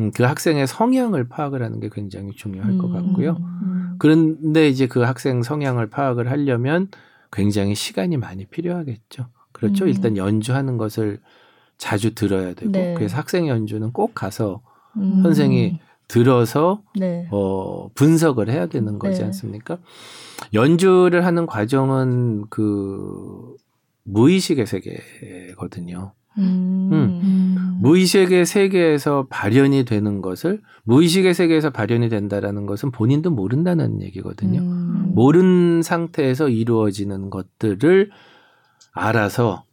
[0.00, 3.36] 음, 그 학생의 성향을 파악을 하는 게 굉장히 중요할 것 같고요.
[3.38, 3.96] 음.
[3.98, 6.88] 그런데 이제 그 학생 성향을 파악을 하려면
[7.30, 9.26] 굉장히 시간이 많이 필요하겠죠.
[9.52, 9.84] 그렇죠.
[9.84, 9.88] 음.
[9.88, 11.20] 일단 연주하는 것을
[11.76, 12.94] 자주 들어야 되고 네.
[12.94, 14.62] 그래서 학생 연주는 꼭 가서
[14.96, 15.22] 음.
[15.22, 17.28] 선생이 들어서 네.
[17.30, 19.26] 어 분석을 해야 되는 거지 네.
[19.26, 19.78] 않습니까?
[20.52, 23.54] 연주를 하는 과정은 그
[24.04, 26.12] 무의식의 세계거든요.
[26.38, 26.90] 음.
[26.92, 27.78] 음.
[27.80, 34.60] 무의식의 세계에서 발현이 되는 것을 무의식의 세계에서 발현이 된다라는 것은 본인도 모른다는 얘기거든요.
[34.60, 35.12] 음.
[35.14, 38.10] 모른 상태에서 이루어지는 것들을
[38.92, 39.64] 알아서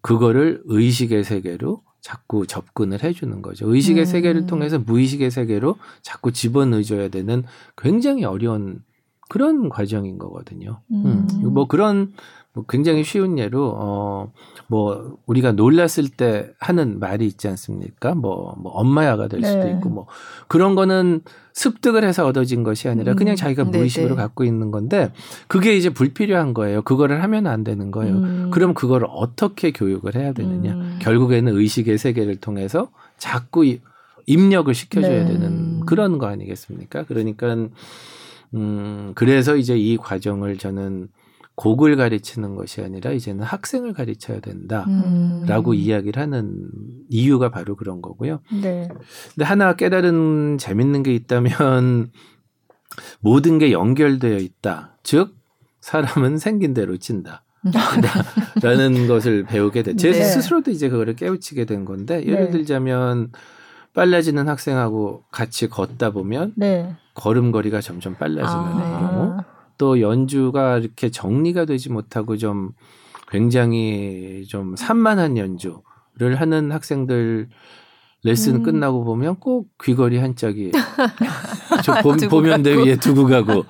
[0.00, 3.72] 그거를 의식의 세계로 자꾸 접근을 해주는 거죠.
[3.72, 4.06] 의식의 음.
[4.06, 7.44] 세계를 통해서 무의식의 세계로 자꾸 집어넣어줘야 되는
[7.76, 8.82] 굉장히 어려운
[9.28, 10.80] 그런 과정인 거거든요.
[10.90, 11.26] 음.
[11.32, 11.54] 음.
[11.54, 12.12] 뭐 그런
[12.54, 14.32] 뭐 굉장히 쉬운 예로 어
[14.72, 18.14] 뭐 우리가 놀랐을 때 하는 말이 있지 않습니까?
[18.14, 19.72] 뭐, 뭐 엄마야가 될 수도 네.
[19.72, 20.06] 있고 뭐
[20.48, 21.20] 그런 거는
[21.52, 23.36] 습득을 해서 얻어진 것이 아니라 그냥 음.
[23.36, 24.22] 자기가 무의식으로 네네.
[24.22, 25.12] 갖고 있는 건데
[25.46, 26.80] 그게 이제 불필요한 거예요.
[26.80, 28.14] 그거를 하면 안 되는 거예요.
[28.14, 28.50] 음.
[28.50, 30.72] 그럼 그걸 어떻게 교육을 해야 되느냐?
[30.72, 30.98] 음.
[31.02, 32.88] 결국에는 의식의 세계를 통해서
[33.18, 33.76] 자꾸
[34.24, 35.34] 입력을 시켜줘야 네.
[35.34, 37.04] 되는 그런 거 아니겠습니까?
[37.04, 37.68] 그러니까
[38.54, 41.08] 음 그래서 이제 이 과정을 저는
[41.62, 45.74] 곡을 가르치는 것이 아니라 이제는 학생을 가르쳐야 된다라고 음.
[45.74, 46.68] 이야기를 하는
[47.08, 48.40] 이유가 바로 그런 거고요.
[48.60, 48.88] 네.
[49.32, 52.10] 근데 하나 깨달은 재밌는 게 있다면
[53.20, 54.96] 모든 게 연결되어 있다.
[55.04, 55.36] 즉
[55.80, 57.44] 사람은 생긴 대로 친다.
[58.60, 59.94] 라는 것을 배우게 돼.
[59.94, 60.20] 제 네.
[60.20, 62.50] 스스로도 이제 그거를 깨우치게 된 건데 예를 네.
[62.50, 63.30] 들자면
[63.94, 66.96] 빨라지는 학생하고 같이 걷다 보면 네.
[67.14, 72.70] 걸음걸이가 점점 빨라지는 아, 경우 또 연주가 이렇게 정리가 되지 못하고 좀
[73.28, 77.48] 굉장히 좀 산만한 연주를 하는 학생들
[78.24, 78.62] 레슨 음.
[78.62, 80.70] 끝나고 보면 꼭 귀걸이 한 짝이
[81.82, 81.94] 저
[82.28, 83.64] 보면 대 위에 두고 가고.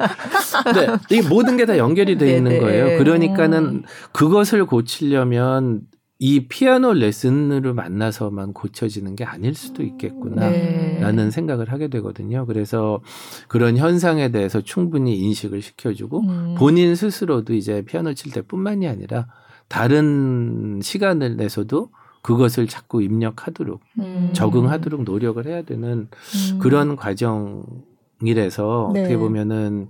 [0.64, 2.98] 근데 이게 모든 게 다 연결이 돼 있는 거예요.
[2.98, 5.82] 그러니까는 그것을 고치려면
[6.24, 11.30] 이 피아노 레슨으로 만나서만 고쳐지는 게 아닐 수도 있겠구나라는 네.
[11.32, 12.46] 생각을 하게 되거든요.
[12.46, 13.00] 그래서
[13.48, 16.54] 그런 현상에 대해서 충분히 인식을 시켜주고 음.
[16.56, 19.26] 본인 스스로도 이제 피아노 칠 때뿐만이 아니라
[19.66, 21.90] 다른 시간을 내서도
[22.22, 24.30] 그것을 자꾸 입력하도록 음.
[24.32, 26.58] 적응하도록 노력을 해야 되는 음.
[26.60, 29.00] 그런 과정이라서 네.
[29.00, 29.88] 어떻게 보면은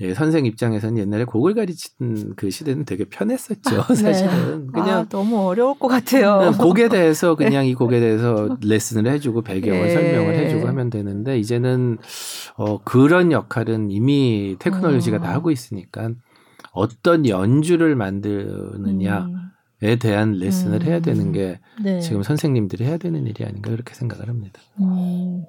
[0.00, 3.80] 예, 선생 입장에서는 옛날에 곡을 가르치는 그 시대는 되게 편했었죠.
[3.88, 4.72] 아, 사실은 네.
[4.72, 6.52] 그냥 아, 너무 어려울 것 같아요.
[6.58, 7.70] 곡에 대해서 그냥 네.
[7.70, 9.94] 이 곡에 대해서 레슨을 해주고 배경을 네.
[9.94, 11.96] 설명을 해주고 하면 되는데 이제는
[12.56, 15.20] 어 그런 역할은 이미 테크놀로지가 어.
[15.20, 16.10] 다 하고 있으니까
[16.72, 19.26] 어떤 연주를 만드느냐.
[19.26, 19.46] 음.
[19.82, 20.86] 에 대한 레슨을 음.
[20.86, 22.00] 해야 되는 게 네.
[22.00, 24.58] 지금 선생님들이 해야 되는 일이 아닌가 그렇게 생각을 합니다.
[24.80, 25.44] 음.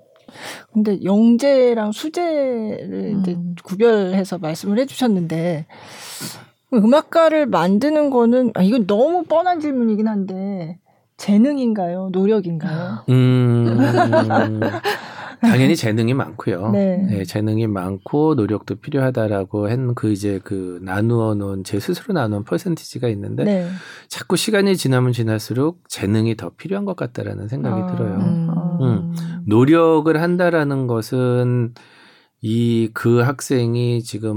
[0.73, 3.19] 근데 영재랑 수재를 음.
[3.19, 5.65] 이제 구별해서 말씀을 해주셨는데
[6.73, 10.79] 음악가를 만드는 거는 아, 이건 너무 뻔한 질문이긴 한데
[11.17, 12.09] 재능인가요?
[12.11, 13.05] 노력인가요?
[13.09, 14.61] 음.
[15.41, 16.71] 당연히 재능이 많고요.
[16.71, 16.97] 네.
[16.97, 17.23] 네.
[17.25, 23.43] 재능이 많고 노력도 필요하다라고 한 그 이제 그 나누어 놓은 제 스스로 나눈 퍼센티지가 있는데
[23.43, 23.69] 네.
[24.07, 28.15] 자꾸 시간이 지나면 지날수록 재능이 더 필요한 것 같다라는 생각이 아, 들어요.
[28.17, 28.49] 음.
[28.81, 29.15] 음.
[29.45, 31.73] 노력을 한다라는 것은
[32.41, 34.27] 이 그 학생이 지금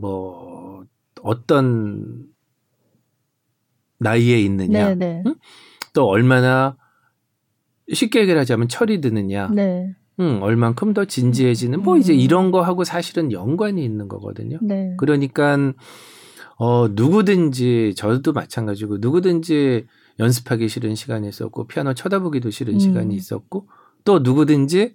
[0.00, 0.84] 뭐
[1.22, 2.24] 어떤
[3.98, 5.22] 나이에 있느냐, 네, 네.
[5.26, 5.34] 응?
[5.92, 6.76] 또 얼마나
[7.92, 9.94] 쉽게 얘기하자면 철이 드느냐, 네.
[10.20, 12.18] 응, 얼만큼 더 진지해지는 뭐 이제 음.
[12.18, 14.58] 이런 거 하고 사실은 연관이 있는 거거든요.
[14.62, 14.94] 네.
[14.98, 15.56] 그러니까
[16.58, 19.86] 어 누구든지 저도 마찬가지고 누구든지
[20.18, 22.78] 연습하기 싫은 시간이 있었고 피아노 쳐다보기도 싫은 음.
[22.78, 23.68] 시간이 있었고
[24.04, 24.94] 또 누구든지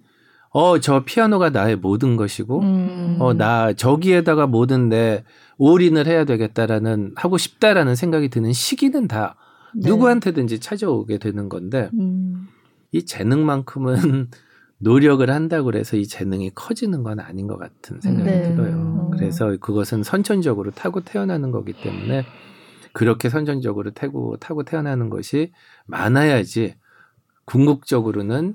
[0.50, 3.16] 어 저 피아노가 나의 모든 것이고 음.
[3.20, 5.24] 어나 저기에다가 모든 내
[5.58, 9.36] 올인을 해야 되겠다라는 하고 싶다라는 생각이 드는 시기는 다
[9.74, 9.90] 네.
[9.90, 12.48] 누구한테든지 찾아오게 되는 건데 음.
[12.92, 14.28] 이 재능만큼은
[14.78, 18.42] 노력을 한다고 그래서 이 재능이 커지는 건 아닌 것 같은 생각이 네.
[18.42, 19.10] 들어요.
[19.12, 22.24] 그래서 그것은 선천적으로 타고 태어나는 거기 때문에
[22.92, 25.52] 그렇게 선천적으로 타고 타고 태어나는 것이
[25.86, 26.76] 많아야지
[27.44, 28.54] 궁극적으로는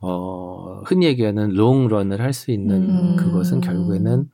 [0.00, 3.16] 어 흔히 얘기하는 롱런을 할 수 있는 음.
[3.16, 4.28] 그것은 결국에는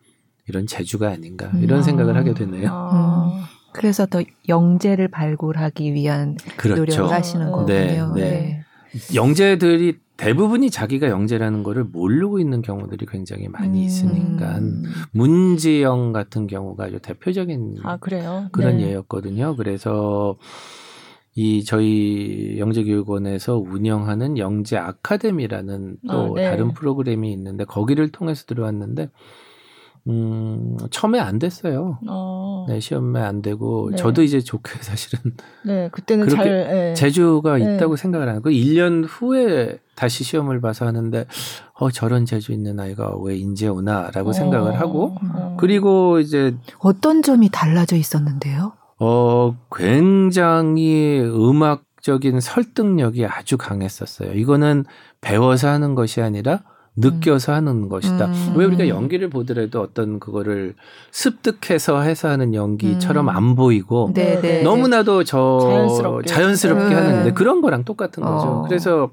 [0.48, 1.82] 이런 재주가 아닌가 이런 음.
[1.82, 2.68] 생각을 하게 되네요.
[2.72, 3.44] 아.
[3.72, 6.80] 그래서 더 영재를 발굴하기 위한 그렇죠.
[6.80, 8.14] 노력을 하시는 네, 거군요.
[8.14, 8.64] 네, 네.
[9.14, 13.84] 영재들이 대부분이 자기가 영재라는 거를 모르고 있는 경우들이 굉장히 많이 음.
[13.84, 14.84] 있으니까 음.
[15.12, 17.96] 문지영 같은 경우가 아주 대표적인 아,
[18.52, 18.88] 그런 네.
[18.88, 19.56] 예였거든요.
[19.56, 20.36] 그래서
[21.34, 26.50] 이 저희 영재교육원에서 운영하는 영재 아카데미라는 또 아, 네.
[26.50, 29.08] 다른 프로그램이 있는데 거기를 통해서 들어왔는데
[30.08, 31.98] 음, 처음에 안 됐어요.
[32.08, 32.64] 어.
[32.68, 33.96] 네, 시험에 안 되고, 네.
[33.96, 35.34] 저도 이제 좋게 사실은.
[35.64, 36.94] 네, 그때는 그렇게 잘, 네.
[36.94, 37.74] 재주가 네.
[37.76, 38.50] 있다고 생각을 하는 거.
[38.50, 41.26] 1년 후에 다시 시험을 봐서 하는데,
[41.74, 44.32] 어, 저런 재주 있는 아이가 왜 인제 오나라고 어.
[44.32, 45.56] 생각을 하고, 어.
[45.58, 46.54] 그리고 이제.
[46.78, 48.72] 어떤 점이 달라져 있었는데요?
[48.98, 54.32] 어, 굉장히 음악적인 설득력이 아주 강했었어요.
[54.32, 54.84] 이거는
[55.20, 56.60] 배워서 하는 것이 아니라,
[57.00, 58.26] 느껴서 하는 것이다.
[58.26, 58.54] 음.
[58.56, 60.74] 왜 우리가 연기를 보더라도 어떤 그거를
[61.10, 63.36] 습득해서 해서 하는 연기처럼 음.
[63.36, 64.34] 안 보이고 네네.
[64.34, 64.62] 네, 네.
[64.62, 66.94] 너무나도 저 자연스럽게, 자연스럽게 네.
[66.94, 68.48] 하는데 그런 거랑 똑같은 거죠.
[68.48, 68.62] 어.
[68.62, 69.10] 그래서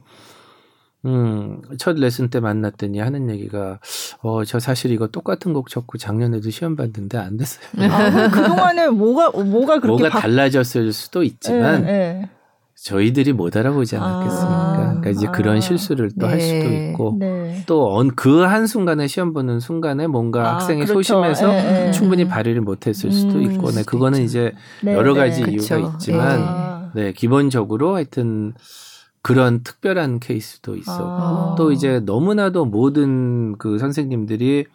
[1.06, 3.80] 음, 첫 레슨 때 만났더니 하는 얘기가,
[4.22, 7.66] 어, 저 사실 이거 똑같은 곡 쳤고 작년에도 시험 봤는데 안 됐어요.
[7.90, 10.04] 아, 그동안에 뭐가, 뭐가 그렇게.
[10.04, 10.20] 뭐가 바...
[10.22, 12.30] 달라졌을 수도 있지만, 네, 네.
[12.80, 14.56] 저희들이 못 알아보지 않았겠습니까?
[14.56, 16.44] 아, 그러니까 이제 아, 그런 실수를 또할 네.
[16.44, 17.64] 수도 있고 네.
[17.66, 20.94] 또그 한순간에 시험 보는 순간에 뭔가 아, 학생이 그렇죠.
[20.94, 21.92] 소심해서 에, 에.
[21.92, 25.20] 충분히 발휘를 못했을 수도 음, 있고 네 그거는 이제 네, 여러 네.
[25.22, 25.92] 가지 이유가 그렇죠.
[25.94, 28.54] 있지만 네 기본적으로 하여튼
[29.24, 31.56] 그런 특별한 케이스도 있었고 아.
[31.58, 34.66] 또 이제 너무나도 모든 그 선생님들이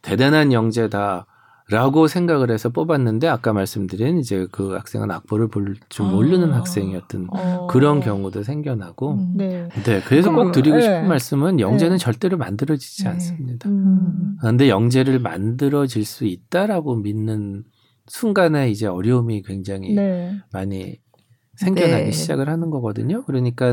[0.00, 1.26] 대단한 영재다
[1.72, 6.58] 라고 생각을 해서 뽑았는데 아까 말씀드린 이제 그 학생은 악보를 볼줄 모르는 아.
[6.58, 7.66] 학생이었던 어.
[7.68, 9.32] 그런 경우도 생겨나고 음.
[9.36, 9.68] 네.
[9.82, 10.02] 네.
[10.02, 10.82] 그래서 꼭 드리고 네.
[10.82, 11.98] 싶은 말씀은 영재는 네.
[11.98, 13.08] 절대로 만들어지지 네.
[13.10, 13.70] 않습니다.
[13.70, 14.36] 음.
[14.38, 17.64] 그런데 영재를 만들어질 수 있다라고 믿는
[18.06, 20.36] 순간에 이제 어려움이 굉장히 네.
[20.52, 20.98] 많이
[21.56, 22.10] 생겨나기 네.
[22.10, 23.24] 시작을 하는 거거든요.
[23.24, 23.72] 그러니까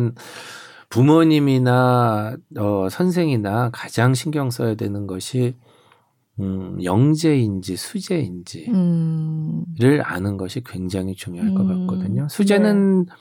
[0.89, 5.55] 부모님이나 어 선생이나 가장 신경 써야 되는 것이
[6.39, 9.65] 음, 영재인지 수재인지를 음.
[10.03, 11.55] 아는 것이 굉장히 중요할 음.
[11.55, 12.27] 것 같거든요.
[12.29, 13.11] 수재는 네.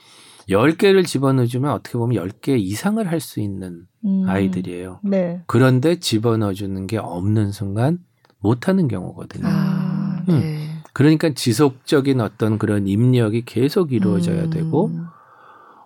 [0.49, 4.23] 10개를 집어넣어주면 어떻게 보면 10개 이상을 할 수 있는 음.
[4.27, 4.99] 아이들이에요.
[5.03, 5.41] 네.
[5.45, 7.99] 그런데 집어넣어주는 게 없는 순간
[8.39, 9.45] 못하는 경우거든요.
[9.47, 10.39] 아, 음.
[10.39, 10.69] 네.
[10.93, 14.49] 그러니까 지속적인 어떤 그런 입력이 계속 이루어져야 음.
[14.49, 14.91] 되고,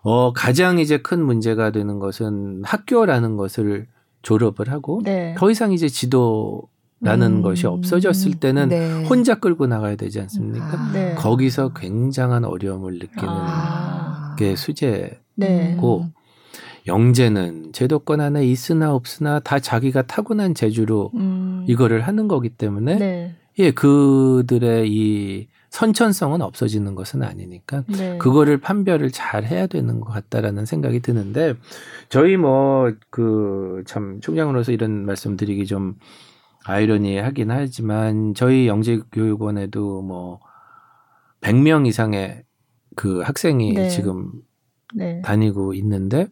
[0.01, 3.87] 어, 가장 이제 큰 문제가 되는 것은 학교라는 것을
[4.21, 5.35] 졸업을 하고, 네.
[5.37, 6.63] 더 이상 이제 지도
[7.03, 7.41] 라는 음.
[7.41, 9.03] 것이 없어졌을 때는 네.
[9.03, 10.65] 혼자 끌고 나가야 되지 않습니까?
[10.65, 10.91] 아.
[10.93, 11.15] 네.
[11.15, 14.35] 거기서 굉장한 어려움을 느끼는 아.
[14.37, 15.77] 게 수제고 네.
[16.87, 21.63] 영재는 제도권 안에 있으나 없으나 다 자기가 타고난 재주로 음.
[21.67, 23.35] 이거를 하는 거기 때문에 네.
[23.59, 28.17] 예 그들의 이 선천성은 없어지는 것은 아니니까 네.
[28.19, 31.55] 그거를 판별을 잘 해야 되는 것 같다라는 생각이 드는데
[32.09, 35.95] 저희 뭐 그 참 총장으로서 이런 말씀드리기 좀
[36.65, 40.39] 아이러니하긴 하지만 저희 영재교육원에도 뭐
[41.41, 42.43] 100명 이상의
[42.95, 43.89] 그 학생이 네.
[43.89, 44.32] 지금
[44.95, 45.21] 네.
[45.21, 46.28] 다니고 있는데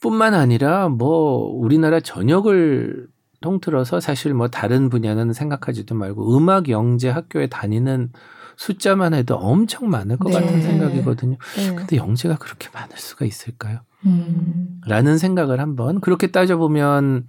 [0.00, 3.08] 뿐만 아니라 뭐 우리나라 전역을
[3.40, 8.12] 통틀어서 사실 뭐 다른 분야는 생각하지도 말고 음악 영재 학교에 다니는
[8.56, 10.40] 숫자만 해도 엄청 많을 것 네.
[10.40, 11.36] 같은 생각이거든요.
[11.56, 11.74] 네.
[11.74, 13.80] 근데 영재가 그렇게 많을 수가 있을까요?
[14.06, 14.80] 음.
[14.86, 17.26] 라는 생각을 한번 그렇게 따져보면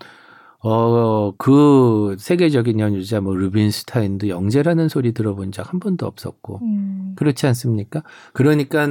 [0.64, 7.14] 어, 그 세계적인 연주자 뭐 루빈스타인도 영재라는 소리 들어본 적 한 번도 없었고 음.
[7.16, 8.04] 그렇지 않습니까?
[8.34, 8.88] 그러니까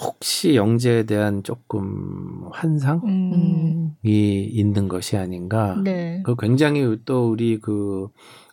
[0.00, 3.94] 혹시 영재에 대한 조금 환상이 음.
[4.02, 5.80] 있는 것이 아닌가.
[5.82, 6.22] 네.
[6.24, 8.08] 그 굉장히 또 우리 그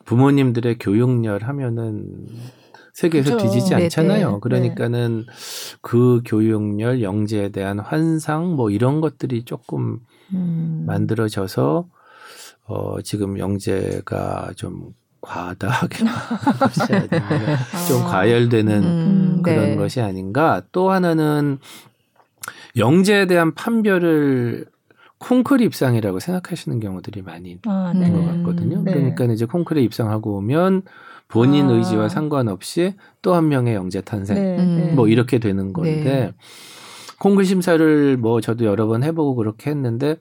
[0.06, 2.28] 부모님들의 교육열 하면은
[2.94, 3.46] 세계에서 그렇죠.
[3.46, 4.28] 뒤지지 네, 않잖아요.
[4.28, 4.40] 네네.
[4.42, 5.78] 그러니까는 네.
[5.82, 10.00] 그 교육열, 영재에 대한 환상 뭐 이런 것들이 조금
[10.34, 10.84] 음.
[10.88, 11.88] 만들어져서
[12.68, 15.98] 어, 지금 영재가 좀 과다하게
[17.88, 18.08] 좀 아.
[18.08, 19.76] 과열되는 음, 그런 네.
[19.76, 20.62] 것이 아닌가.
[20.72, 21.60] 또 하나는
[22.76, 24.66] 영재에 대한 판별을
[25.20, 28.20] 콩쿠르 입상이라고 생각하시는 경우들이 많이 아, 있는 네.
[28.20, 28.84] 것 같거든요.
[28.84, 28.94] 네.
[28.94, 30.84] 그러니까 이제 콩쿠르 입상하고 오면
[31.28, 31.72] 본인 아.
[31.74, 34.94] 의지와 상관없이 또 한 명의 영재 탄생 네, 네.
[34.94, 36.34] 뭐 이렇게 되는 건데 네.
[37.20, 40.18] 콩쿠르 심사를 뭐 저도 여러 번 해보고 그렇게 했는데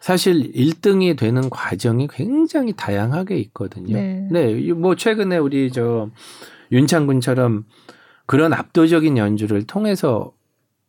[0.00, 3.96] 사실 1등이 되는 과정이 굉장히 다양하게 있거든요.
[3.96, 4.28] 네.
[4.30, 4.72] 네.
[4.72, 6.10] 뭐 최근에 우리 저
[6.70, 7.64] 윤창군처럼
[8.26, 10.32] 그런 압도적인 연주를 통해서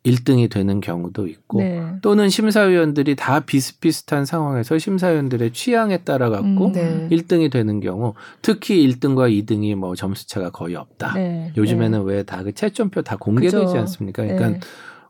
[0.05, 1.95] 1등이 되는 경우도 있고 네.
[2.01, 7.07] 또는 심사위원들이 다 비슷비슷한 상황에서 심사위원들의 취향에 따라 갖고 음, 네.
[7.11, 11.13] 1등이 되는 경우 특히 1등과 2등이 뭐 점수 차가 거의 없다.
[11.15, 11.51] 네.
[11.57, 12.13] 요즘에는 네.
[12.13, 13.77] 왜다 그 채점표 다 공개되지 그죠.
[13.79, 14.23] 않습니까?
[14.23, 14.59] 그러니까 네.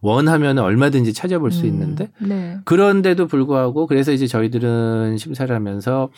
[0.01, 2.57] 원하면 얼마든지 찾아볼 수 음, 있는데 네.
[2.65, 6.09] 그런데도 불구하고 그래서 이제 저희들은 심사를 하면서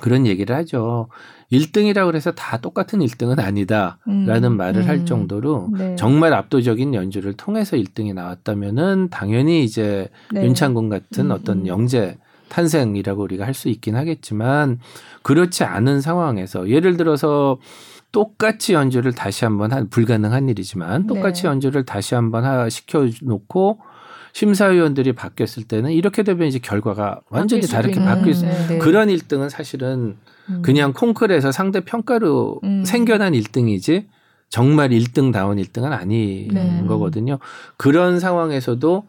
[0.00, 1.08] 그런 얘기를 하죠.
[1.52, 5.94] 1등이라고 그래서 다 똑같은 1등은 아니다라는 음, 말을 음, 할 정도로 네.
[5.96, 10.44] 정말 압도적인 연주를 통해서 1등이 나왔다면은 당연히 이제 네.
[10.44, 11.66] 윤창군 같은 음, 어떤 음.
[11.68, 12.16] 영재
[12.48, 14.80] 탄생이라고 우리가 할 수 있긴 하겠지만
[15.22, 17.58] 그렇지 않은 상황에서 예를 들어서
[18.14, 21.48] 똑같이 연주를 다시 한번 한 불가능한 일이지만 똑같이 네.
[21.48, 23.80] 연주를 다시 한번 하 시켜 놓고
[24.32, 28.78] 심사위원들이 바뀌었을 때는 이렇게 되면 이제 결과가 완전히 다르게 바뀔 수 네, 네.
[28.78, 30.16] 그런 1등은 사실은
[30.48, 30.62] 음.
[30.62, 32.84] 그냥 콩쿨에서 상대 평가로 음.
[32.84, 34.06] 생겨난 1등이지
[34.48, 36.84] 정말 1등다운 1등은 아닌 네.
[36.86, 37.40] 거거든요.
[37.76, 39.04] 그런 상황에서도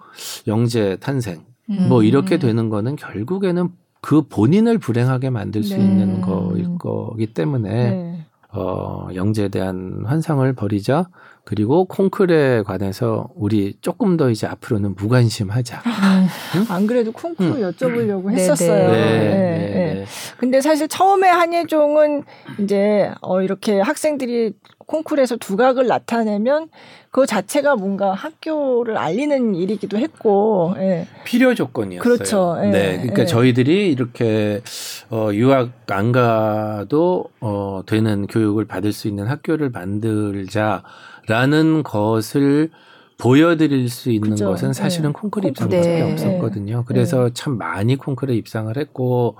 [0.47, 1.89] 영재 탄생 음.
[1.89, 3.69] 뭐 이렇게 되는 거는 결국에는
[4.01, 5.83] 그 본인을 불행하게 만들 수 네.
[5.83, 8.25] 있는 거일 거기 때문에 네.
[8.55, 11.07] 어, 영재에 대한 환상을 버리자.
[11.45, 15.81] 그리고 콩쿨에 관해서 우리 조금 더 이제 앞으로는 무관심하자.
[15.85, 16.65] 아, 응?
[16.69, 17.71] 안 그래도 콩쿨 응.
[17.71, 18.31] 여쭤보려고 음.
[18.31, 18.91] 했었어요.
[18.91, 20.05] 네, 네, 네, 네,
[20.37, 22.23] 근데 사실 처음에 한예종은
[22.59, 24.53] 이제 어 이렇게 학생들이
[24.87, 26.69] 콩쿨에서 두각을 나타내면
[27.11, 31.07] 그 자체가 뭔가 학교를 알리는 일이기도 했고 예.
[31.23, 32.01] 필요 조건이었어요.
[32.01, 32.57] 그렇죠.
[32.61, 32.67] 예.
[32.67, 33.25] 네, 그러니까 예.
[33.25, 34.61] 저희들이 이렇게
[35.09, 40.83] 어, 유학 안 가도 어, 되는 교육을 받을 수 있는 학교를 만들자
[41.27, 42.69] 라는 것을
[43.17, 44.49] 보여드릴 수 있는 그죠.
[44.49, 45.13] 것은 사실은 예.
[45.13, 46.11] 콩쿨 입상밖에 네.
[46.11, 46.83] 없었거든요.
[46.85, 47.33] 그래서 네.
[47.33, 49.37] 참 많이 콩쿨에 입상을 했고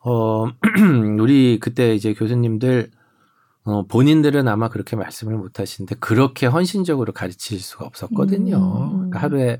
[0.00, 0.46] 어,
[1.20, 2.90] 우리 그때 이제 교수님들
[3.64, 8.56] 어, 본인들은 아마 그렇게 말씀을 못 하시는데 그렇게 헌신적으로 가르칠 수가 없었거든요.
[8.56, 8.96] 음.
[8.96, 9.58] 그러니까 하루에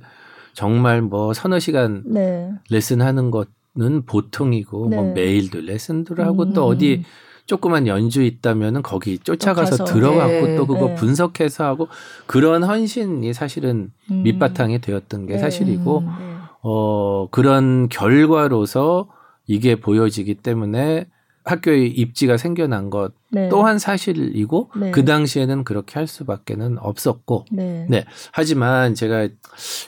[0.55, 2.51] 정말 뭐 서너 시간 네.
[2.71, 4.97] 레슨 하는 것은 보통이고 뭐 네.
[4.97, 6.53] 뭐 매일도 레슨들 하고 음.
[6.53, 7.03] 또 어디
[7.47, 10.57] 조그만 연주 있다면은 거기 쫓아가서 들어가고 네.
[10.57, 10.95] 또 그거 네.
[10.95, 11.89] 분석해서 하고
[12.27, 14.23] 그런 헌신이 사실은 음.
[14.23, 15.39] 밑바탕이 되었던 게 네.
[15.39, 16.07] 사실이고 음.
[16.07, 16.37] 네.
[16.63, 19.09] 어 그런 결과로서
[19.47, 21.07] 이게 보여지기 때문에
[21.45, 23.49] 학교에 입지가 생겨난 것 네.
[23.49, 24.91] 또한 사실이고 네.
[24.91, 27.87] 그 당시에는 그렇게 할 수밖에는 없었고 네.
[27.89, 28.05] 네.
[28.33, 29.29] 하지만 제가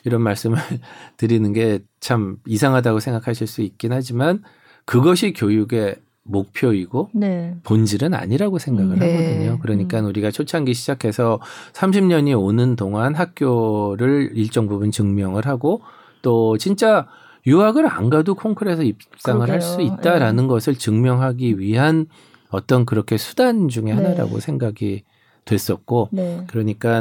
[0.05, 0.59] 이런 말씀을
[1.19, 4.43] 드리는 게 참 이상하다고 생각하실 수 있긴 하지만
[4.85, 5.97] 그것이 교육의
[6.29, 7.55] 목표이고 네.
[7.65, 9.17] 본질은 아니라고 생각을 네.
[9.17, 9.59] 하거든요.
[9.61, 10.07] 그러니까 음.
[10.07, 11.41] 우리가 초창기 시작해서
[11.73, 15.81] 30년이 오는 동안 학교를 일정 부분 증명을 하고
[16.23, 17.07] 또 진짜
[17.47, 20.49] 유학을 안 가도 콩쿨에서 입상을 할 수 있다라는 네.
[20.49, 22.07] 것을 증명하기 위한
[22.51, 24.03] 어떤 그렇게 수단 중의 네.
[24.03, 24.41] 하나라고 네.
[24.41, 25.05] 생각이
[25.45, 26.45] 됐었고 네.
[26.47, 27.01] 그러니까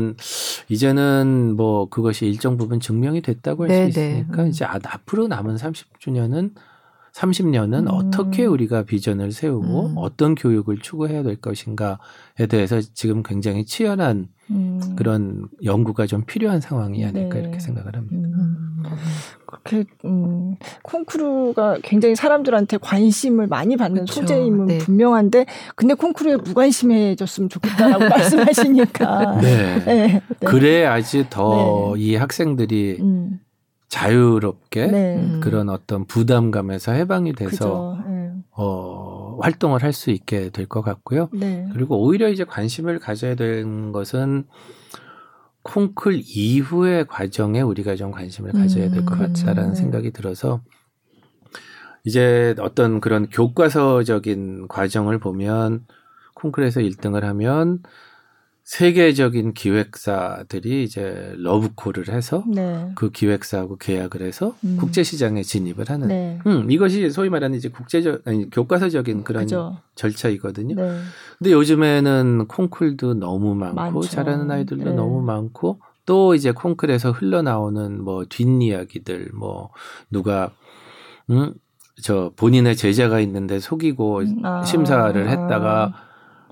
[0.70, 3.90] 이제는 뭐 그것이 일정 부분 증명이 됐다고 할수 네, 네.
[3.90, 4.48] 있으니까 음.
[4.48, 6.52] 이제 아, 앞으로 남은 30주년은
[7.18, 7.88] 30년은 음.
[7.88, 9.94] 어떻게 우리가 비전을 세우고 음.
[9.98, 14.96] 어떤 교육을 추구해야 될 것인가에 대해서 지금 굉장히 치열한 음.
[14.96, 17.42] 그런 연구가 좀 필요한 상황이 아닐까 네.
[17.42, 18.30] 이렇게 생각을 합니다.
[18.38, 18.84] 음.
[19.46, 24.22] 그렇게 음, 콩쿠르가 굉장히 사람들한테 관심을 많이 받는 그렇죠.
[24.22, 24.78] 소재임은 네.
[24.78, 29.84] 분명한데 근데 콩쿠르에 무관심해졌으면 좋겠다라고 말씀하시니까 네.
[29.86, 30.22] 네.
[30.46, 32.18] 그래야지 더이 네.
[32.18, 33.40] 학생들이 음.
[33.89, 35.39] 자유롭게 네.
[35.41, 38.32] 그런 어떤 부담감에서 해방이 돼서 네.
[38.52, 41.30] 어, 활동을 할 수 있게 될 것 같고요.
[41.32, 41.67] 네.
[41.73, 44.45] 그리고 오히려 이제 관심을 가져야 되는 것은
[45.63, 49.76] 콩쿨 이후의 과정에 우리가 좀 관심을 가져야 될것 음, 같다라는 네.
[49.76, 50.62] 생각이 들어서
[52.06, 55.86] 이제 어떤 그런 교과서적인 과정을 보면
[56.36, 57.80] 콩쿨에서 1등을 하면
[58.68, 62.92] 세계적인 기획사들이 이제 러브콜을 해서 네.
[62.96, 64.76] 그 기획사하고 계약을 해서 음.
[64.78, 66.40] 국제 시장에 진입을 하는 네.
[66.46, 69.78] 음, 이것이 소위 말하는 이제 국제적 아니 교과서적인 그런 그죠.
[69.96, 70.76] 절차이거든요.
[70.76, 71.00] 네.
[71.38, 74.02] 근데 요즘에는 콩쿨도 너무 많고 많죠.
[74.02, 74.96] 잘하는 아이들도 네.
[74.98, 79.70] 너무 많고 또 이제 콩쿨에서 흘러나오는 뭐 뒷이야기들 뭐
[80.12, 80.52] 누가
[81.30, 81.54] 음,
[82.04, 84.62] 저 본인의 제자가 있는데 속이고 음, 아.
[84.66, 86.04] 심사를 했다가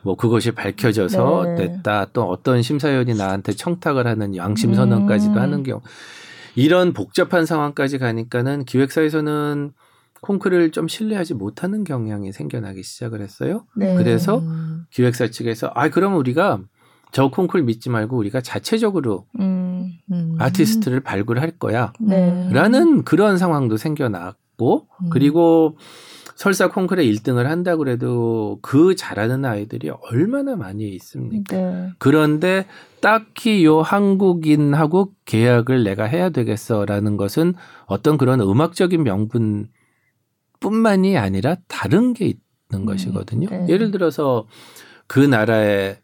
[0.05, 1.65] 뭐 그것이 밝혀져서 네.
[1.65, 5.39] 냈다 또 어떤 심사위원이 나한테 청탁을 하는 양심 선언까지도 음.
[5.39, 5.82] 하는 경우
[6.53, 9.71] 이런 복잡한 상황까지 가니까는 기획사에서는
[10.21, 13.65] 콩크를 좀 신뢰하지 못하는 경향이 생겨나기 시작을 했어요.
[13.75, 13.95] 네.
[13.95, 14.43] 그래서
[14.91, 16.59] 기획사 측에서 아 그럼 우리가
[17.11, 19.91] 저 콩쿨 믿지 말고 우리가 자체적으로 음.
[20.11, 20.36] 음.
[20.38, 21.93] 아티스트를 발굴할 거야.
[21.99, 22.47] 네.
[22.51, 25.09] 라는 그런 상황도 생겨났고 음.
[25.09, 25.77] 그리고
[26.36, 31.55] 설사 콩쿠르 1등을 한다 그래도 그 잘하는 아이들이 얼마나 많이 있습니까?
[31.55, 31.89] 네.
[31.97, 32.65] 그런데
[33.01, 37.53] 딱히 요 한국인하고 계약을 내가 해야 되겠어라는 것은
[37.86, 39.69] 어떤 그런 음악적인 명분
[40.59, 42.41] 뿐만이 아니라 다른 게 있는
[42.73, 43.47] 음, 것이거든요.
[43.49, 43.67] 네.
[43.69, 44.45] 예를 들어서
[45.07, 45.99] 그 나라의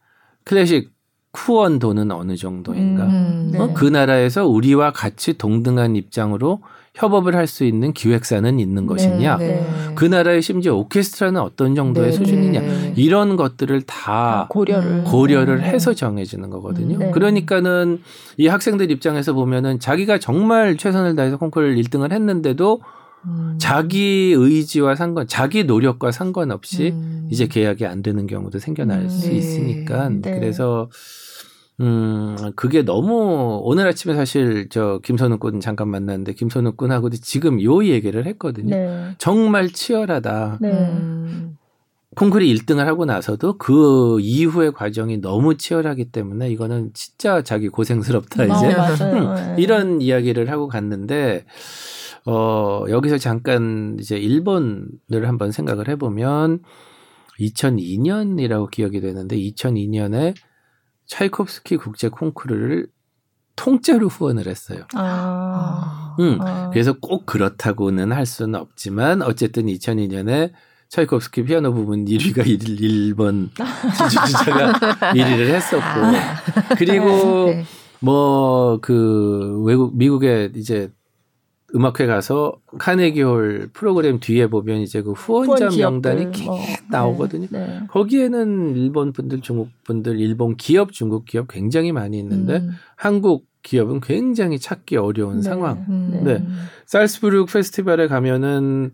[0.46, 0.92] 클래식
[1.32, 3.06] 쿠원 돈은 어느 정도인가?
[3.06, 3.60] 음, 네.
[3.60, 3.74] 어?
[3.74, 6.62] 그 나라에서 우리와 같이 동등한 입장으로
[6.94, 9.38] 협업을 할 수 있는 기획사는 있는 것이냐?
[9.38, 9.94] 네, 네.
[9.96, 12.60] 그 나라의 심지어 오케스트라는 어떤 정도의 네, 수준이냐?
[12.62, 12.94] 네.
[12.96, 16.98] 이런 것들을 다 고려를 고려를 해서 정해지는 거거든요.
[16.98, 17.12] 네.
[17.12, 18.02] 그러니까는
[18.38, 22.82] 이 학생들 입장에서 보면은 자기가 정말 최선을 다해서 콩쿠르 1등을 했는데도
[23.26, 23.56] 음.
[23.60, 27.28] 자기 의지와 상관, 자기 노력과 상관없이 음.
[27.32, 29.10] 이제 계약이 안 되는 경우도 생겨날 음.
[29.10, 29.36] 수 네.
[29.36, 30.40] 있으니까 네.
[30.40, 30.90] 그래서
[31.82, 37.84] 음 그게 너무 오늘 아침에 사실 저 김선우 군 잠깐 만났는데 김선우 군하고도 지금 요
[37.84, 38.76] 얘기를 했거든요.
[38.76, 39.16] 네.
[39.18, 40.60] 정말 치열하다.
[40.62, 40.70] 네.
[40.72, 41.58] 음.
[42.16, 48.74] 콩쿠르 1등을 하고 나서도 그 이후의 과정이 너무 치열하기 때문에 이거는 진짜 자기 고생스럽다 이제
[48.74, 51.46] 어, 음, 이런 이야기를 하고 갔는데
[52.26, 56.60] 어, 여기서 잠깐 이제 일본을 한번 생각을 해보면
[57.40, 60.36] 2002년이라고 기억이 되는데 2002년에
[61.12, 62.88] 차이콥스키 국제 콩쿠르를
[63.58, 64.86] 통째로 후원을 했어요.
[64.94, 66.16] 아.
[66.20, 66.70] 음, 아.
[66.72, 70.54] 그래서 꼭 그렇다고는 할 수는 없지만 어쨌든 2002년에
[70.88, 73.50] 차이콥스키 피아노 부분 1위가 1, 번
[73.98, 74.72] 주주자가
[75.14, 76.36] 1위를 했었고 아.
[76.78, 77.06] 그리고
[77.48, 77.66] 네.
[78.00, 80.92] 뭐그 외국 미국의 이제
[81.74, 86.60] 음악회 가서 카네기홀 프로그램 뒤에 보면 이제 그 후원자 후원 명단이 쭉 뭐.
[86.90, 87.48] 나오거든요.
[87.50, 87.80] 네, 네.
[87.88, 92.72] 거기에는 일본 분들, 중국 분들, 일본 기업, 중국 기업 굉장히 많이 있는데 음.
[92.96, 95.42] 한국 기업은 굉장히 찾기 어려운 네.
[95.44, 95.86] 상황.
[95.90, 96.22] 음.
[96.24, 96.44] 네.
[96.86, 98.92] 살스부르크 페스티벌에 가면은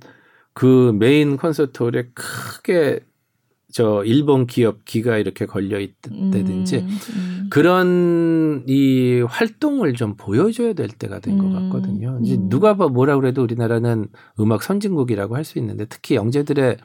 [0.53, 2.99] 그 메인 콘서트홀에 크게
[3.74, 7.47] 저 일본 기업 기가 이렇게 걸려 있다든지 음, 음.
[7.49, 12.20] 그런 이 활동을 좀 보여줘야 될 때가 된것 음, 같거든요.
[12.24, 12.47] 이제 음.
[12.49, 14.07] 누가 뭐라 그래도 우리나라는
[14.39, 16.78] 음악 선진국이라고 할 수 있는데 특히 영재들의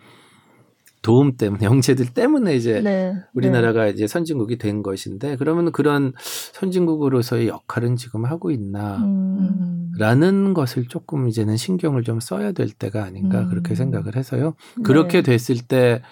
[1.02, 3.90] 도움 때문에 영재들 때문에 이제 네, 우리나라가 네.
[3.90, 6.12] 이제 선진국이 된 것인데 그러면 그런
[6.52, 9.02] 선진국으로서의 역할은 지금 하고 있나라는
[9.98, 10.54] 음.
[10.54, 13.48] 것을 조금 이제는 신경을 좀 써야 될 때가 아닌가 음.
[13.48, 14.54] 그렇게 생각을 해서요.
[14.84, 15.32] 그렇게 네.
[15.32, 16.02] 됐을 때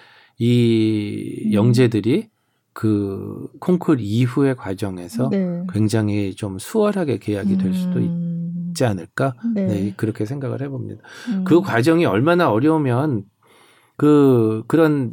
[0.40, 1.52] 이 음.
[1.52, 2.28] 영재들이
[2.72, 5.64] 그 콩쿨 이후의 과정에서 네.
[5.70, 8.68] 굉장히 좀 수월하게 계약이 될 수도 음.
[8.70, 9.34] 있지 않을까?
[9.54, 9.66] 네.
[9.66, 11.02] 네 그렇게 생각을 해봅니다.
[11.28, 11.44] 음.
[11.44, 13.24] 그 과정이 얼마나 어려우면
[13.98, 15.12] 그 그런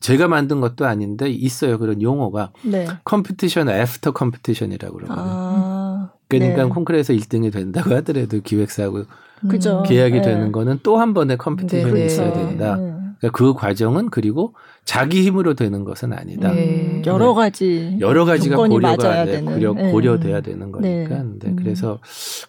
[0.00, 2.88] 제가 만든 것도 아닌데 있어요 그런 용어가 네.
[3.04, 5.24] competition after competition이라고 그러거든요.
[5.24, 6.68] 아, 그러니까 네.
[6.68, 9.04] 콩쿨에서 1등이 된다고 하더라도 기획사하고
[9.48, 9.84] 그죠.
[9.86, 10.22] 계약이 네.
[10.22, 12.06] 되는 거는 또 한 번의 컴피티션이 네, 네.
[12.06, 12.78] 있어야 된다.
[13.18, 14.54] 그러니까 그 과정은 그리고
[14.84, 16.52] 자기 힘으로 되는 것은 아니다.
[16.52, 17.02] 네.
[17.06, 19.90] 여러 가지 여러 가지가 고려가 돼, 고려 네.
[19.90, 21.22] 고려돼야 되는 거니까.
[21.22, 21.32] 네.
[21.38, 21.54] 네.
[21.56, 21.98] 그래서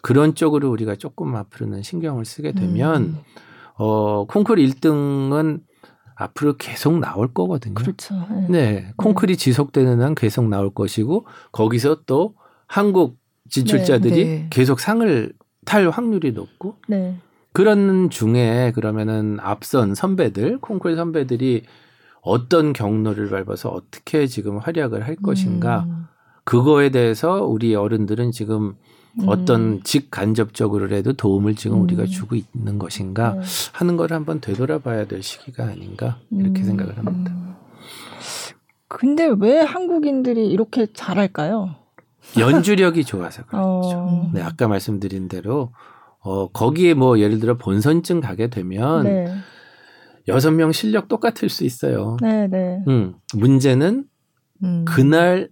[0.02, 3.18] 그런 쪽으로 우리가 조금 앞으로는 신경을 쓰게 되면 음.
[3.76, 5.62] 어 콩쿨 1등은
[6.16, 7.76] 앞으로 계속 나올 거거든요.
[7.76, 8.16] 그렇죠.
[8.30, 8.48] 네.
[8.50, 8.94] 네.
[8.98, 13.18] 콩쿨이 지속되는 한 계속 나올 것이고 거기서 또 한국
[13.50, 14.48] 진출자들이 네.
[14.50, 15.34] 계속 상을
[15.66, 17.18] 탈 확률이 높고 네.
[17.58, 21.64] 그런 중에 그러면은 앞선 선배들, 콩쿨 선배들이
[22.22, 25.86] 어떤 경로를 밟아서 어떻게 지금 활약을 할 것인가.
[25.88, 26.06] 음.
[26.44, 28.76] 그거에 대해서 우리 어른들은 지금
[29.20, 29.24] 음.
[29.26, 31.82] 어떤 직간접적으로라도 도움을 지금 음.
[31.82, 33.42] 우리가 주고 있는 것인가 네.
[33.74, 36.64] 하는 걸 한번 되돌아봐야 될 시기가 아닌가 이렇게 음.
[36.64, 37.58] 생각을 합니다.
[38.88, 41.74] 근데 왜 한국인들이 이렇게 잘할까요?
[42.38, 43.98] 연주력이 좋아서 그렇죠.
[43.98, 44.32] 어.
[44.32, 45.72] 네, 아까 말씀드린 대로
[46.20, 49.28] 어, 거기에 뭐 예를 들어 본선증 가게 되면 네.
[50.28, 52.18] 여섯 명 실력 똑같을 수 있어요.
[52.22, 52.84] 네, 네.
[52.88, 54.06] 음, 문제는
[54.64, 54.86] 음.
[54.86, 55.50] 그날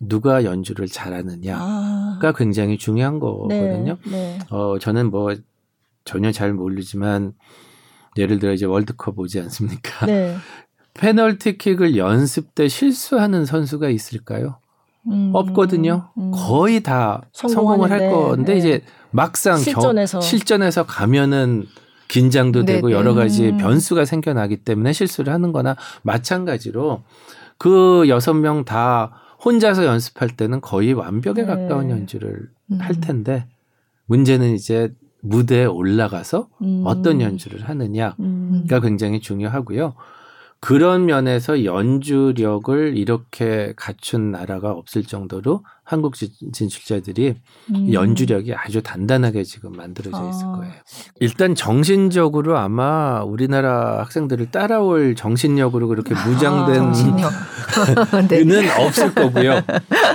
[0.00, 2.32] 누가 연주를 잘하느냐가 아.
[2.36, 3.96] 굉장히 중요한 거거든요.
[4.04, 4.38] 네, 네.
[4.50, 5.34] 어, 저는 뭐
[6.04, 7.32] 전혀 잘 모르지만
[8.16, 10.06] 예를 들어 이제 월드컵 오지 않습니까?
[10.06, 10.36] 네.
[10.94, 14.60] 페널티킥을 연습 때 실수하는 선수가 있을까요?
[15.08, 16.08] 음, 없거든요.
[16.18, 16.30] 음.
[16.34, 18.58] 거의 다 성공을 할 건데 네.
[18.58, 20.18] 이제 막상 실전에서.
[20.18, 21.66] 겨, 실전에서 가면은
[22.08, 22.76] 긴장도 네네.
[22.76, 23.56] 되고 여러 가지 음.
[23.58, 27.02] 변수가 생겨나기 때문에 실수를 하는 거나 마찬가지로
[27.58, 29.12] 그 여섯 명 다
[29.44, 31.46] 혼자서 연습할 때는 거의 완벽에 네.
[31.46, 32.78] 가까운 연주를 음.
[32.80, 33.46] 할 텐데
[34.06, 36.82] 문제는 이제 무대에 올라가서 음.
[36.84, 38.66] 어떤 연주를 하느냐가 음.
[38.82, 39.94] 굉장히 중요하고요.
[40.60, 47.34] 그런 면에서 연주력을 이렇게 갖춘 나라가 없을 정도로 한국 진출자들이
[47.74, 47.92] 음.
[47.92, 50.28] 연주력이 아주 단단하게 지금 만들어져 아.
[50.28, 50.72] 있을 거예요.
[51.20, 56.92] 일단 정신적으로 아마 우리나라 학생들을 따라올 정신력으로 그렇게 아, 무장된 아,
[58.26, 58.42] 네.
[58.42, 59.60] 는 없을 거고요.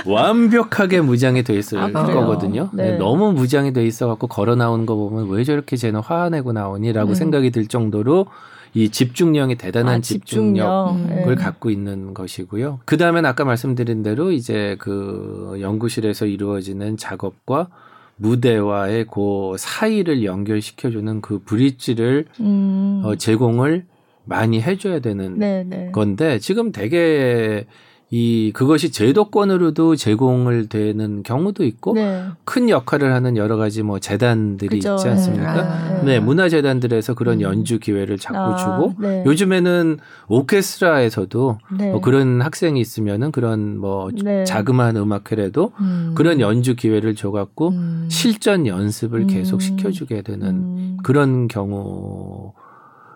[0.04, 2.68] 완벽하게 무장이 돼 있을 아, 거거든요.
[2.74, 2.92] 네.
[2.92, 2.98] 네.
[2.98, 7.14] 너무 무장이 돼 있어 갖고 걸어 나오는 거 보면 왜 저렇게 쟤는 화내고 나오니라고 음.
[7.14, 8.26] 생각이 들 정도로
[8.74, 10.96] 이 집중력이 대단한 아, 집중력.
[10.96, 11.42] 집중력을 네.
[11.42, 12.80] 갖고 있는 것이고요.
[12.84, 17.68] 그 다음엔 아까 말씀드린 대로 이제 그 연구실에서 이루어지는 작업과
[18.16, 23.02] 무대와의 그 사이를 연결시켜주는 그 브릿지를 음.
[23.04, 23.86] 어, 제공을
[24.24, 25.64] 많이 해줘야 되는 네네.
[25.64, 25.90] 네.
[25.90, 27.66] 건데 지금 되게
[28.14, 32.26] 이 그것이 제도권으로도 제공을 되는 경우도 있고 네.
[32.44, 34.96] 큰 역할을 하는 여러 가지 뭐 재단들이 그죠.
[34.96, 35.54] 있지 않습니까?
[35.54, 36.20] 네, 아, 네.
[36.20, 37.40] 문화 재단들에서 그런 음.
[37.40, 39.24] 연주 기회를 자꾸 아, 주고 네.
[39.24, 39.96] 요즘에는
[40.28, 41.90] 오케스트라에서도 네.
[41.90, 44.44] 뭐 그런 학생이 있으면은 그런 뭐 네.
[44.44, 46.12] 자그마한 음악회라도 음.
[46.14, 48.08] 그런 연주 기회를 줘갖고 음.
[48.10, 49.60] 실전 연습을 계속 음.
[49.60, 50.96] 시켜주게 되는 음.
[51.02, 52.52] 그런 경우.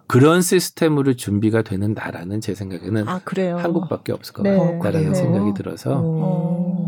[0.09, 6.01] 그런 시스템으로 준비가 되는 나라는 제 생각에는 아, 한국밖에 없을 것 네, 같다라는 생각이 들어서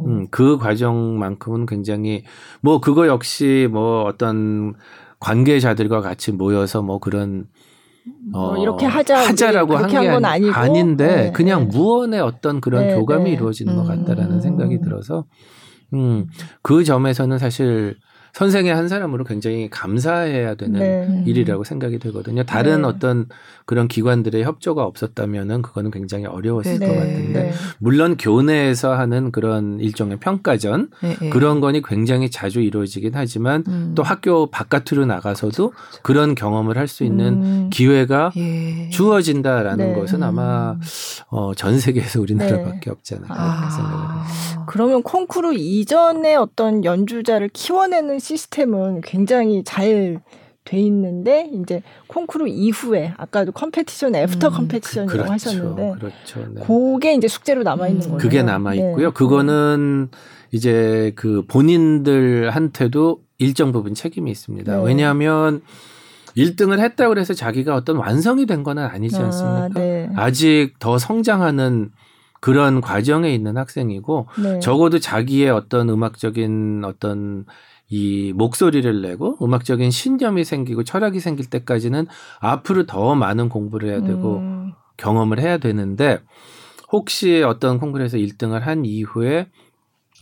[0.07, 2.25] 음, 그 과정만큼은 굉장히
[2.61, 4.75] 뭐 그거 역시 뭐 어떤
[5.21, 7.47] 관계자들과 같이 모여서 뭐 그런
[8.33, 11.77] 어, 뭐 이렇게 하자 하자라고 한게 아니, 아닌데 네, 그냥 네.
[11.77, 13.31] 무언의 어떤 그런 네, 교감이 네.
[13.31, 14.41] 이루어지는 것 같다라는 음.
[14.41, 15.25] 생각이 들어서
[15.93, 16.27] 음,
[16.63, 17.97] 그 점에서는 사실
[18.33, 21.23] 선생의 한 사람으로 굉장히 감사해야 되는 네.
[21.27, 22.43] 일이라고 생각이 되거든요.
[22.45, 22.89] 다른 네.
[22.89, 23.27] 어떤
[23.65, 26.87] 그런 기관들의 협조가 없었다면은 그거는 굉장히 어려웠을 네.
[26.87, 27.53] 것 같은데 네.
[27.79, 31.31] 물론 교내에서 하는 그런 일종의 평가전 네, 네.
[31.31, 33.93] 그런 거니 굉장히 자주 이루어지긴 하지만 음.
[33.95, 36.03] 또 학교 바깥으로 나가서도 그렇죠.
[36.03, 37.71] 그런 경험을 할 수 있는 음.
[37.71, 38.89] 기회가 예.
[38.89, 40.81] 주어진다라는 것은 아마 음.
[41.29, 43.71] 어, 전 세계에서 우리나라밖에 없지 않을까 아.
[43.71, 44.65] 생각을 합니다.
[44.67, 50.21] 그러면 콩쿠르 이전에 어떤 연주자를 키워내는 시스템은 굉장히 잘
[50.69, 56.47] 돼 있는데 이제 콩쿠르 이후에 아까도 competition after 음, competition이라고 그렇죠, 하셨는데 그렇죠.
[56.53, 56.63] 네.
[56.67, 58.19] 그게 이제 숙제로 남아 있는 음, 거예요.
[58.19, 59.09] 그게 남아 있고요.
[59.09, 59.13] 네.
[59.15, 60.11] 그거는
[60.53, 64.77] 이제 그 본인들한테도 일정 부분 책임이 있습니다.
[64.77, 64.83] 네.
[64.85, 65.63] 왜냐하면
[66.37, 69.65] 1등을 했다고 해서 자기가 어떤 완성이 된 건 아니지 아, 않습니까?
[69.65, 70.11] 아, 네.
[70.17, 71.91] 아직 더 성장하는
[72.41, 74.59] 그런 과정에 있는 학생이고 네.
[74.61, 77.47] 적어도 자기의 어떤 음악적인 어떤
[77.91, 82.07] 이 목소리를 내고 음악적인 신념이 생기고 철학이 생길 때까지는
[82.41, 84.73] 앞으로 더 많은 공부를 해야 되고 음.
[84.99, 86.21] 경험을 해야 되는데
[86.91, 89.49] 혹시 어떤 콩쿠르에서 1등을 한 이후에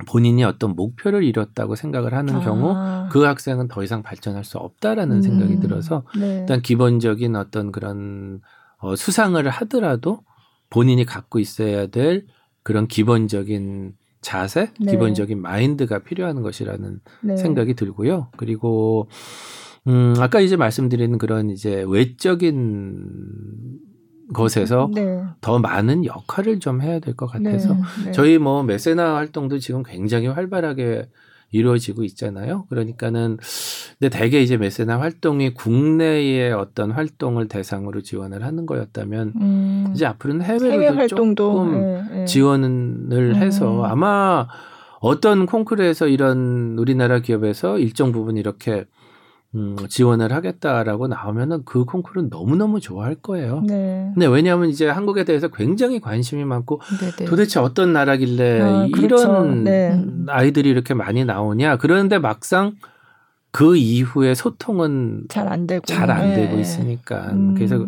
[0.06, 2.40] 본인이 어떤 목표를 이뤘다고 생각을 하는 아.
[2.40, 2.76] 경우
[3.10, 5.22] 그 학생은 더 이상 발전할 수 없다라는 음.
[5.22, 6.40] 생각이 들어서 네.
[6.40, 8.40] 일단 기본적인 어떤 그런
[8.78, 10.20] 어, 수상을 하더라도
[10.70, 12.26] 본인이 갖고 있어야 될
[12.62, 14.92] 그런 기본적인 자세, 네.
[14.92, 17.36] 기본적인 마인드가 필요한 것이라는 네.
[17.36, 18.28] 생각이 들고요.
[18.36, 19.08] 그리고
[19.86, 23.78] 음 아까 이제 말씀드린 그런 이제 외적인
[24.34, 25.22] 것에서 네.
[25.40, 27.80] 더 많은 역할을 좀 해야 될 것 같아서 네.
[28.06, 28.12] 네.
[28.12, 31.08] 저희 뭐 메세나 활동도 지금 굉장히 활발하게
[31.56, 32.66] 이루어지고 있잖아요.
[32.68, 33.38] 그러니까는
[33.98, 39.92] 근데 대개 이제 메세나 활동이 국내의 어떤 활동을 대상으로 지원을 하는 거였다면 음.
[39.94, 42.24] 이제 앞으로는 해외로도 해외 활동도 조금 네, 네.
[42.26, 43.84] 지원을 해서 음.
[43.84, 44.46] 아마
[45.00, 48.84] 어떤 콩쿠르에서 이런 우리나라 기업에서 일정 부분 이렇게
[49.54, 53.62] 음, 지원을 하겠다라고 나오면은 그 콩쿠르는 너무너무 좋아할 거예요.
[53.66, 54.10] 네.
[54.12, 57.12] 근데 왜냐하면 이제 한국에 대해서 굉장히 관심이 많고 네네.
[57.16, 57.24] 네.
[57.24, 59.16] 도대체 어떤 나라길래 아, 그렇죠.
[59.16, 60.04] 이런 네.
[60.28, 61.78] 아이들이 이렇게 많이 나오냐.
[61.78, 62.74] 그런데 막상
[63.50, 66.60] 그 이후에 소통은 잘 안 되고 잘 안 되고 네.
[66.60, 67.30] 있으니까.
[67.32, 67.54] 음.
[67.54, 67.86] 그래서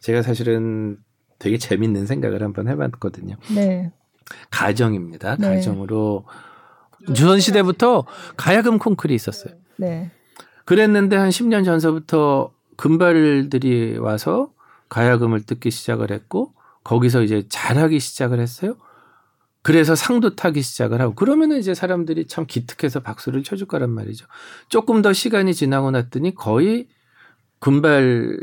[0.00, 0.98] 제가 사실은
[1.40, 3.34] 되게 재밌는 생각을 한번 해봤거든요.
[3.54, 3.90] 네.
[4.50, 5.36] 가정입니다.
[5.36, 5.56] 네.
[5.56, 6.24] 가정으로
[7.14, 8.04] 조선 시대부터
[8.36, 9.54] 가야금 콩쿠르이 있었어요.
[9.78, 10.10] 네.
[10.68, 14.52] 그랬는데 한 10년 전서부터 금발들이 와서
[14.90, 16.52] 가야금을 듣기 시작을 했고
[16.84, 18.76] 거기서 이제 잘하기 시작을 했어요.
[19.62, 24.26] 그래서 상도 타기 시작을 하고 그러면은 이제 사람들이 참 기특해서 박수를 쳐줄 거란 말이죠.
[24.68, 26.88] 조금 더 시간이 지나고 났더니 거의
[27.60, 28.38] 금발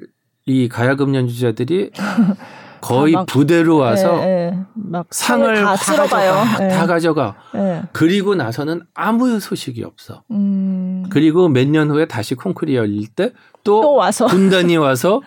[0.48, 1.92] 이 가야금 연주자들이
[2.86, 4.58] 거의 막, 부대로 와서 예, 예.
[4.74, 6.64] 막 상을 다, 다 가져가.
[6.64, 6.70] 예.
[6.70, 7.36] 다 가져가.
[7.56, 7.82] 예.
[7.92, 10.24] 그리고 나서는 아무 소식이 없어.
[10.32, 11.06] 음.
[11.10, 15.22] 그리고 몇 년 후에 다시 콩쿠리 열릴 때또 와서 군단이 와서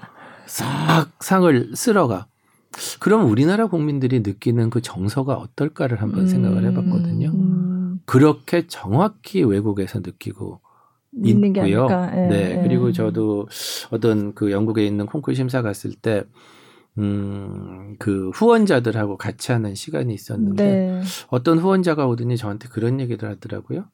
[0.47, 2.27] 싹 상을 쓸어가.
[3.01, 6.27] 그럼 우리나라 국민들이 느끼는 그 정서가 어떨까를 한번 음.
[6.29, 7.31] 생각을 해봤거든요.
[7.35, 8.01] 음.
[8.05, 10.61] 그렇게 정확히 외국에서 느끼고
[11.25, 11.89] 있고요.
[11.89, 12.29] 네.
[12.29, 12.61] 네.
[12.63, 13.49] 그리고 저도
[13.91, 16.23] 어떤 그 영국에 있는 콩쿠르 심사 갔을 때
[16.99, 21.03] 음, 그 후원자들하고 같이 하는 시간이 있었는데 네.
[21.29, 23.85] 어떤 후원자가 오더니 저한테 그런 얘기를 하더라고요.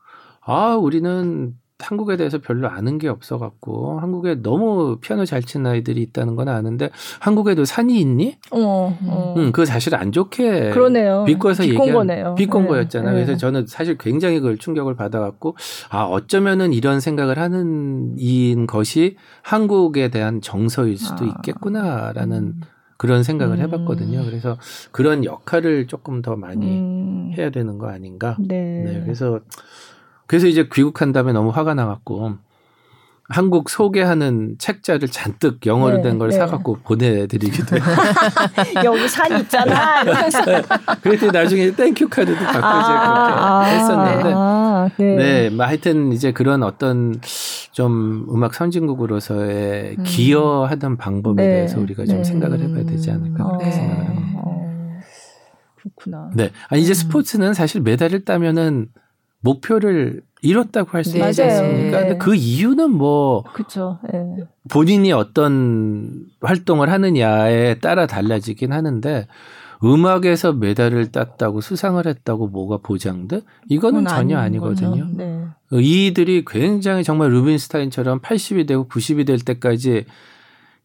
[0.40, 6.36] 아, 우리는 한국에 대해서 별로 아는 게 없어갖고 한국에 너무 피아노 잘 치는 아이들이 있다는
[6.36, 6.90] 건 아는데
[7.20, 8.38] 한국에도 산이 있니?
[8.52, 9.34] 어, 어.
[9.36, 11.24] 음, 그거 사실 안 좋게 그러네요.
[11.24, 12.36] 비꼬아서 얘기한 거네요.
[12.36, 12.68] 비꼰 네.
[12.68, 13.14] 거였잖아요.
[13.14, 13.24] 네.
[13.24, 15.56] 그래서 저는 사실 굉장히 그걸 충격을 받아갖고
[15.90, 21.28] 아 어쩌면은 이런 생각을 하는 인 것이 한국에 대한 정서일 수도 아.
[21.28, 22.38] 있겠구나라는.
[22.38, 22.60] 음.
[22.96, 23.62] 그런 생각을 음.
[23.62, 24.24] 해봤거든요.
[24.24, 24.56] 그래서
[24.92, 27.32] 그런 역할을 조금 더 많이 음.
[27.36, 28.36] 해야 되는 거 아닌가.
[28.38, 28.82] 네.
[28.84, 29.00] 네.
[29.02, 29.40] 그래서
[30.26, 32.38] 그래서 이제 귀국한 다음에 너무 화가 나갖고
[33.34, 36.36] 한국 소개하는 책자를 잔뜩 영어로 네, 된걸 네.
[36.36, 37.84] 사갖고 보내드리기도 해요.
[38.84, 40.04] 여기 산 있잖아.
[40.04, 40.12] 네.
[41.02, 44.32] 그랬더니 나중에 thank you 카드도 받고 아, 이제 그렇게 아, 했었는데.
[44.36, 45.16] 아, 네.
[45.16, 45.50] 네.
[45.50, 47.20] 뭐 하여튼 이제 그런 어떤
[47.72, 50.04] 좀 음악 선진국으로서의 음.
[50.04, 51.54] 기여하던 방법에 네.
[51.54, 52.24] 대해서 우리가 좀 네.
[52.24, 54.40] 생각을 해봐야 되지 않을까 그렇게 어, 생각을 합니다.
[54.44, 55.00] 어,
[55.74, 56.30] 그렇구나.
[56.34, 56.52] 네.
[56.68, 56.94] 아, 이제 음.
[56.94, 58.86] 스포츠는 사실 메달을 따면은
[59.44, 62.00] 목표를 이뤘다고 할 수 있지 않습니까?
[62.00, 63.98] 근데 그 이후는 뭐 그쵸.
[64.12, 64.36] 네.
[64.70, 69.26] 본인이 어떤 활동을 하느냐에 따라 달라지긴 하는데
[69.82, 73.42] 음악에서 메달을 땄다고 수상을 했다고 뭐가 보장돼?
[73.68, 75.08] 이거는 전혀 아니거든요.
[75.12, 75.44] 네.
[75.72, 80.04] 이들이 굉장히 정말 루빈스타인처럼 80이 되고 90이 될 때까지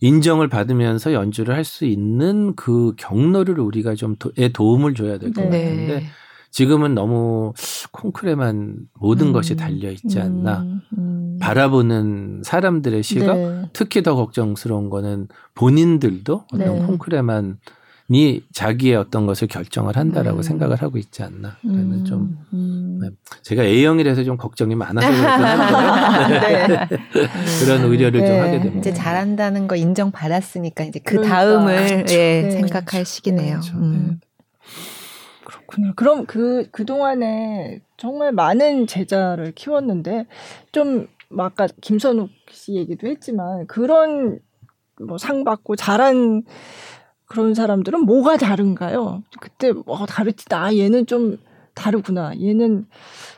[0.02, 5.64] 인정을 받으면서 연주를 할 수 있는 그 경로를 우리가 좀 도, 도움을 줘야 될것 네.
[5.64, 6.04] 같은데
[6.52, 7.54] 지금은 너무
[7.92, 9.34] 콩쿨에만 모든 음.
[9.34, 10.60] 것이 달려 있지 않나.
[10.60, 10.82] 음.
[10.98, 11.38] 음.
[11.40, 13.70] 바라보는 사람들의 시각, 네.
[13.74, 16.86] 특히 더 걱정스러운 거는 본인들도 어떤 네.
[16.86, 17.58] 콩쿨에만
[18.12, 20.42] 이 자기의 어떤 것을 결정을 한다라고 음.
[20.42, 21.58] 생각을 하고 있지 않나.
[21.64, 22.06] 라는 음.
[22.06, 23.00] 좀 음.
[23.02, 23.10] 네.
[23.44, 25.08] 제가 A형이라서 좀 걱정이 많아서.
[26.30, 26.68] 네.
[26.68, 26.88] 네.
[27.64, 28.28] 그런 우려를 네.
[28.28, 28.80] 좀 하게 됩니다.
[28.80, 31.36] 이제 잘한다는 거 인정받았으니까 이제 그 그러니까.
[31.36, 32.16] 다음을 그렇죠.
[32.16, 32.52] 예, 네.
[32.52, 33.60] 생각할 시기네요.
[33.60, 33.78] 그렇죠.
[35.78, 35.94] 음.
[35.94, 35.94] 그렇구나.
[35.96, 40.26] 그럼 그, 그동안에 정말 많은 제자를 키웠는데,
[40.72, 44.40] 좀, 뭐 아까 김선욱 씨 얘기도 했지만, 그런
[45.02, 46.44] 뭐 상 받고 잘한
[47.26, 49.24] 그런 사람들은 뭐가 다른가요?
[49.40, 51.38] 그때 뭐 다르지, 나 얘는 좀
[51.76, 52.34] 다르구나.
[52.40, 52.86] 얘는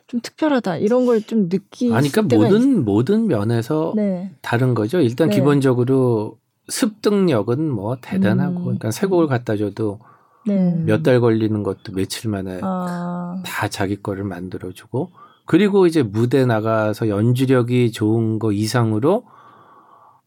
[0.08, 0.78] 좀 특별하다.
[0.78, 1.94] 이런 걸 좀 느끼.
[1.94, 2.66] 아니, 그러니까 모든, 있...
[2.84, 4.32] 모든 면에서 네.
[4.42, 5.00] 다른 거죠.
[5.02, 5.36] 일단 네.
[5.36, 6.38] 기본적으로
[6.70, 8.64] 습득력은 뭐 대단하고, 음.
[8.64, 10.00] 그러니까 세 곡을 갖다 줘도
[10.46, 10.76] 네.
[10.86, 13.42] 몇달 걸리는 것도 며칠 만에 아.
[13.46, 15.12] 다 자기 거를 만들어주고
[15.46, 19.26] 그리고 이제 무대 나가서 연주력이 좋은 거 이상으로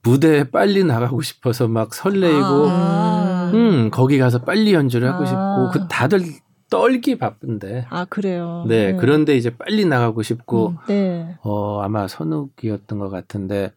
[0.03, 3.51] 무대에 빨리 나가고 싶어서 막 설레이고 아.
[3.55, 5.27] 음 거기 가서 빨리 연주를 하고 아.
[5.27, 6.21] 싶고 그 다들
[6.71, 7.87] 떨기 바쁜데.
[7.89, 8.65] 아 그래요.
[8.67, 8.99] 네, 네.
[8.99, 11.37] 그런데 이제 빨리 나가고 싶고 음, 네.
[11.43, 13.73] 어 아마 선욱이었던 것 같은데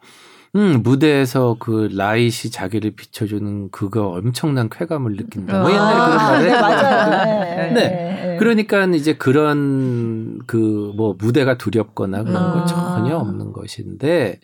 [0.56, 5.62] 음, 무대에서 그 라이시 자기를 비춰주는 그거 엄청난 쾌감을 느낀다.
[5.62, 7.26] 뭐 옛날에 그런 아, 말을 네, 맞아요.
[7.26, 7.72] 네.
[7.72, 7.74] 네.
[7.74, 8.38] 네.
[8.40, 12.54] 그러니까 이제 그런 그 뭐 무대가 두렵거나 그런 아.
[12.54, 14.40] 거 전혀 없는 것인데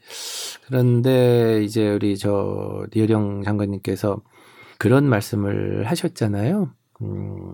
[0.68, 4.22] 그런데 이제 우리 저 리어령 장관님께서
[4.78, 6.70] 그런 말씀을 하셨잖아요.
[7.02, 7.54] 음,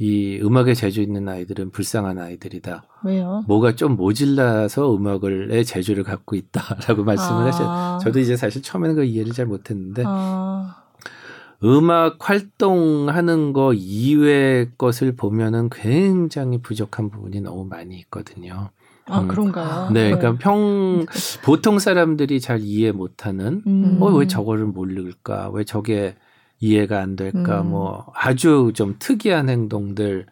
[0.00, 2.84] 이 음악에 재주 있는 아이들은 불쌍한 아이들이다.
[3.04, 3.42] 왜요?
[3.48, 7.46] 뭐가 좀 모질라서 음악을의 재주를 갖고 있다라고 말씀을 아.
[7.46, 7.98] 하셨.
[8.04, 10.84] 저도 이제 사실 처음에는 그 이해를 잘 못했는데 아.
[11.64, 18.70] 음악 활동하는 거 이외의 것을 보면은 굉장히 부족한 부분이 너무 많이 있거든요.
[19.06, 19.28] 아, 음.
[19.28, 19.90] 그런가요?
[19.90, 20.38] 네, 그러니까 네.
[20.38, 21.06] 평,
[21.42, 23.98] 보통 사람들이 잘 이해 못하는, 음.
[24.00, 25.50] 어, 왜 저거를 모를까?
[25.50, 26.14] 왜 저게
[26.60, 27.60] 이해가 안 될까?
[27.62, 27.70] 음.
[27.70, 30.26] 뭐 아주 좀 특이한 행동들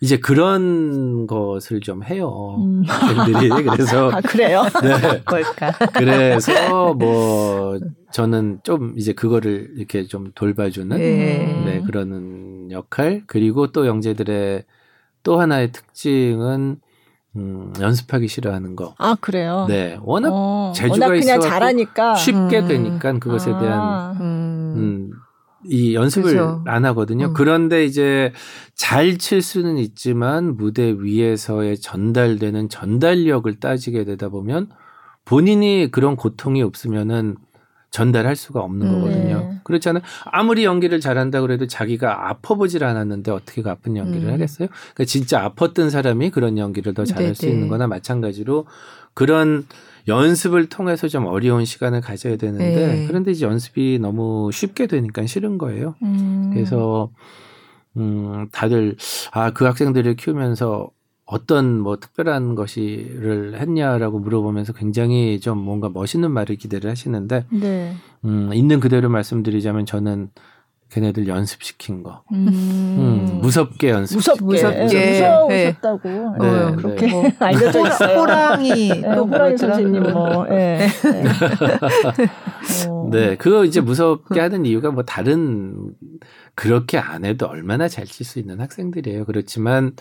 [0.00, 2.56] 이제 그런 것을 좀 해요.
[2.58, 2.84] 음.
[2.84, 4.62] 팬들이 그래서 아, 그래요?
[4.82, 5.22] 네.
[5.28, 5.72] 뭘까?
[5.94, 7.78] 그래서 뭐
[8.12, 11.62] 저는 좀 이제 그거를 이렇게 좀 돌봐주는 네.
[11.64, 14.64] 네 그러는 역할 그리고 또 영재들의
[15.24, 16.80] 또 하나의 특징은
[17.36, 18.94] 음, 연습하기 싫어하는 거.
[18.98, 19.66] 아 그래요?
[19.68, 22.68] 네, 워낙 어, 재주가 워낙 그냥 잘하니까 쉽게 음.
[22.68, 24.16] 되니까 그것에 대한 아.
[24.20, 25.10] 음, 음
[25.64, 26.62] 이 연습을 그렇죠.
[26.66, 27.26] 안 하거든요.
[27.26, 27.34] 음.
[27.34, 28.32] 그런데 이제
[28.74, 34.68] 잘 칠 수는 있지만 무대 위에서의 전달되는 전달력을 따지게 되다 보면
[35.24, 37.36] 본인이 그런 고통이 없으면은
[37.90, 38.92] 전달할 수가 없는 음.
[38.92, 39.38] 거거든요.
[39.38, 39.60] 네.
[39.64, 40.02] 그렇잖아요.
[40.26, 44.32] 아무리 연기를 잘한다 그래도 자기가 아파보질 않았는데 어떻게 그 아픈 연기를 음.
[44.34, 44.68] 하겠어요?
[44.68, 47.34] 그러니까 진짜 아팠던 사람이 그런 연기를 더 잘할 네네.
[47.34, 48.66] 수 있는 거나 마찬가지로
[49.14, 49.66] 그런
[50.08, 53.06] 연습을 통해서 좀 어려운 시간을 가져야 되는데 네.
[53.06, 55.94] 그런데 이제 연습이 너무 쉽게 되니까 싫은 거예요.
[56.02, 56.50] 음.
[56.52, 57.10] 그래서
[57.96, 58.96] 음 다들
[59.32, 60.90] 아 그 학생들을 키우면서
[61.24, 67.94] 어떤 뭐 특별한 것이를 했냐라고 물어보면서 굉장히 좀 뭔가 멋있는 말을 기대를 하시는데 네.
[68.24, 70.30] 음 있는 그대로 말씀드리자면 저는
[70.90, 72.22] 걔네들 연습시킨 거.
[72.32, 72.48] 음.
[72.48, 74.16] 음 무섭게 연습.
[74.16, 74.42] 무섭게.
[74.44, 74.84] 무섭게.
[74.84, 76.08] 무서우셨다고.
[76.08, 76.48] 네.
[76.48, 76.70] 네.
[76.70, 76.76] 네.
[76.76, 77.24] 그렇게 뭐.
[77.38, 78.18] 알려져 있어요.
[78.20, 78.88] 호랑이.
[78.88, 80.46] 네, 또 호랑이 선생님 뭐.
[80.46, 80.88] 네.
[81.02, 81.22] 네.
[83.10, 83.36] 네.
[83.36, 85.92] 그거 이제 무섭게 하는 이유가 뭐 다른
[86.54, 89.26] 그렇게 안 해도 얼마나 잘 칠 수 있는 학생들이에요.
[89.26, 89.92] 그렇지만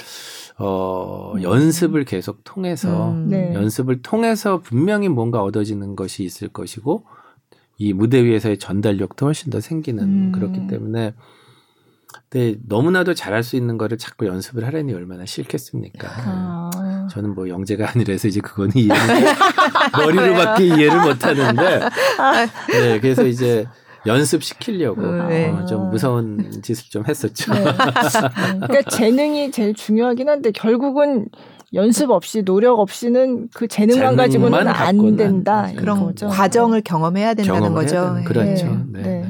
[0.57, 1.43] 어 음.
[1.43, 3.27] 연습을 계속 통해서 음.
[3.29, 3.53] 네.
[3.53, 7.03] 연습을 통해서 분명히 뭔가 얻어지는 것이 있을 것이고
[7.77, 10.31] 이 무대 위에서의 전달력도 훨씬 더 생기는 음.
[10.31, 11.13] 그렇기 때문에
[12.29, 16.07] 근데 너무나도 잘할 수 있는 거를 자꾸 연습을 하려니 얼마나 싫겠습니까?
[16.09, 17.07] 아.
[17.11, 18.97] 저는 뭐 영재가 아니라서 이제 그거는 이해를
[19.97, 21.89] 머리로밖에 이해를 못 하는데
[22.71, 23.65] 네 그래서 이제
[24.05, 25.49] 연습시키려고 네.
[25.49, 27.53] 어, 좀 무서운 짓을 좀 했었죠.
[27.53, 27.63] 네.
[27.63, 31.27] 그러니까 재능이 제일 중요하긴 한데 결국은
[31.73, 35.69] 연습 없이 노력 없이는 그 재능만 가지고는 안 된다.
[35.75, 36.27] 그런 거죠.
[36.27, 37.95] 과정을 경험해야 된다는 거죠.
[37.95, 38.65] 되는, 그렇죠.
[38.91, 39.01] 네.
[39.01, 39.01] 네.
[39.01, 39.27] 네.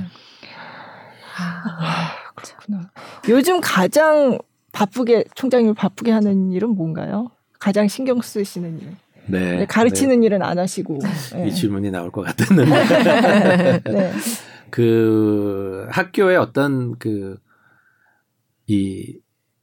[1.38, 2.92] 아, 그렇구나.
[3.30, 4.38] 요즘 가장
[4.72, 7.32] 바쁘게 총장님을 바쁘게 하는 일은 뭔가요?
[7.60, 8.96] 가장 신경 쓰시는 일.
[9.26, 9.66] 네.
[9.66, 10.26] 가르치는 네.
[10.28, 11.00] 일은 안 하시고.
[11.46, 13.82] 이 질문이 나올 것 같았는데.
[13.92, 14.14] 네.
[14.70, 17.38] 그 학교의 어떤 그
[18.68, 19.18] 이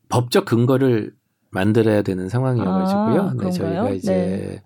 [0.09, 1.12] 법적 근거를
[1.55, 3.22] 만들어야 되는 상황이어가지고요.
[3.22, 4.62] 아, 네, 저희가 이제 네.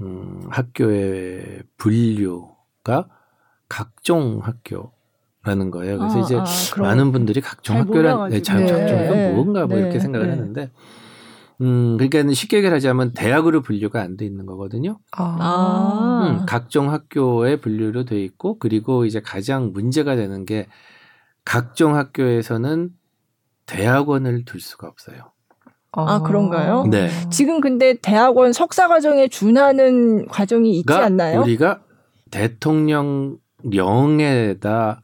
[0.00, 3.08] 음, 학교의 분류가
[3.68, 4.92] 각종 학교
[5.44, 5.98] 라는 거예요.
[5.98, 6.44] 그래서 아, 이제 아,
[6.82, 9.32] 많은 분들이 각종 학교란 네, 잘 각종가 네.
[9.32, 9.82] 뭔가 뭐 네.
[9.82, 10.32] 이렇게 생각을 네.
[10.32, 10.70] 하는데
[11.60, 14.98] 음, 그러니까 쉽게 얘기하자면 대학으로 분류가 안 돼 있는 거거든요.
[15.12, 16.38] 아.
[16.40, 20.66] 음, 각종 학교의 분류로 돼 있고 그리고 이제 가장 문제가 되는 게
[21.44, 22.90] 각종 학교에서는
[23.66, 25.32] 대학원을 둘 수가 없어요.
[25.92, 26.84] 아, 그런가요?
[26.90, 27.08] 네.
[27.30, 31.40] 지금 근데 대학원 석사 과정에 준하는 과정이 있지 않나요?
[31.40, 31.80] 우리가
[32.30, 35.02] 대통령령에다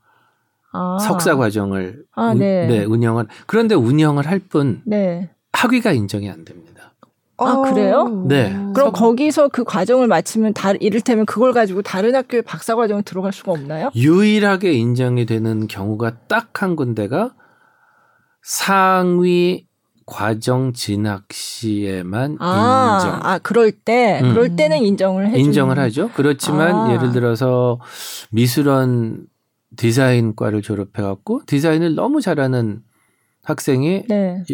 [0.73, 0.99] 아.
[1.01, 2.67] 석사 과정을 아, 네.
[2.67, 5.31] 네, 운영을 그런데 운영을 할뿐 네.
[5.53, 6.93] 학위가 인정이 안 됩니다.
[7.37, 8.25] 아, 그래요?
[8.29, 8.55] 네.
[8.75, 13.51] 그럼 거기서 그 과정을 마치면 다 이를테면 그걸 가지고 다른 학교에 박사 과정을 들어갈 수가
[13.53, 13.91] 없나요?
[13.97, 17.35] 유일하게 인정이 되는 경우가 딱 한 군데가
[18.43, 19.67] 상위
[20.07, 23.21] 과정 진학 시에만 아, 인정.
[23.23, 24.31] 아, 그럴 때, 음.
[24.31, 26.11] 그럴 때는 인정을 해 인정을 하죠.
[26.15, 26.93] 그렇지만 아.
[26.95, 27.81] 예를 들어서
[28.31, 29.27] 미술원
[29.77, 32.83] 디자인과를 졸업해갖고 디자인을 너무 잘하는
[33.43, 34.45] 학생이 네.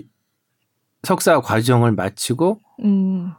[1.03, 3.33] 석사 과정을 마치고 음.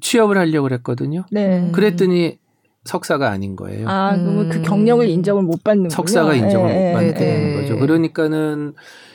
[0.00, 1.24] 취업을 하려고 그랬거든요.
[1.30, 1.70] 네.
[1.72, 2.38] 그랬더니
[2.84, 3.88] 석사가 아닌 거예요.
[3.88, 4.62] 아, 그러면 그 음.
[4.62, 5.94] 그 경력을 인정을 못 받는 거죠.
[5.94, 7.78] 석사가 인정을 예, 못 받는 예, 거죠.
[7.78, 8.74] 그러니까는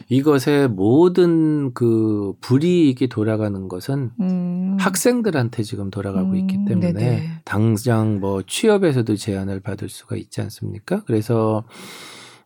[0.10, 4.78] 이것의 모든 그 불이익이 돌아가는 것은 음.
[4.80, 6.36] 학생들한테 지금 돌아가고 음.
[6.38, 7.30] 있기 때문에 네네.
[7.44, 11.04] 당장 뭐 취업에서도 제한을 받을 수가 있지 않습니까?
[11.06, 11.66] 그래서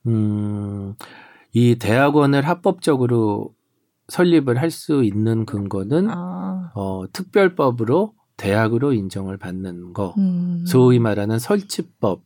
[0.08, 0.96] 음,
[1.54, 3.54] 이 대학원을 합법적으로
[4.08, 6.72] 설립을 할 수 있는 근거는 아.
[6.76, 10.64] 어, 특별법으로 대학으로 인정을 받는 거, 음.
[10.66, 12.24] 소위 말하는 설치법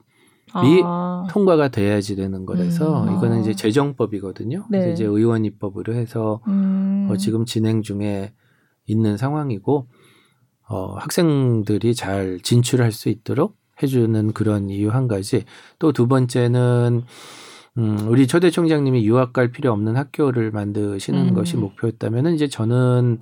[0.64, 1.28] 이 아.
[1.30, 3.16] 통과가 돼야지 되는 거라서 음.
[3.18, 4.68] 이거는 이제 재정법이거든요.
[4.70, 4.80] 네.
[4.80, 7.10] 그래서 이제 의원 입법으로 해서 음.
[7.12, 8.32] 어, 지금 진행 중에
[8.86, 9.88] 있는 상황이고
[10.70, 15.44] 어, 학생들이 잘 진출할 수 있도록 해주는 그런 이유 한 가지.
[15.80, 17.04] 또 두 번째는
[17.78, 21.34] 음, 우리 초대 총장님이 유학 갈 필요 없는 학교를 만드시는 음.
[21.34, 23.20] 것이 목표였다면은 이제 저는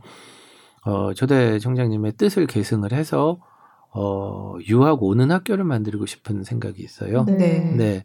[0.85, 3.39] 어, 초대 총장님의 뜻을 계승을 해서
[3.91, 7.25] 어, 유학 오는 학교를 만들고 싶은 생각이 있어요.
[7.25, 7.73] 네.
[7.77, 8.03] 네.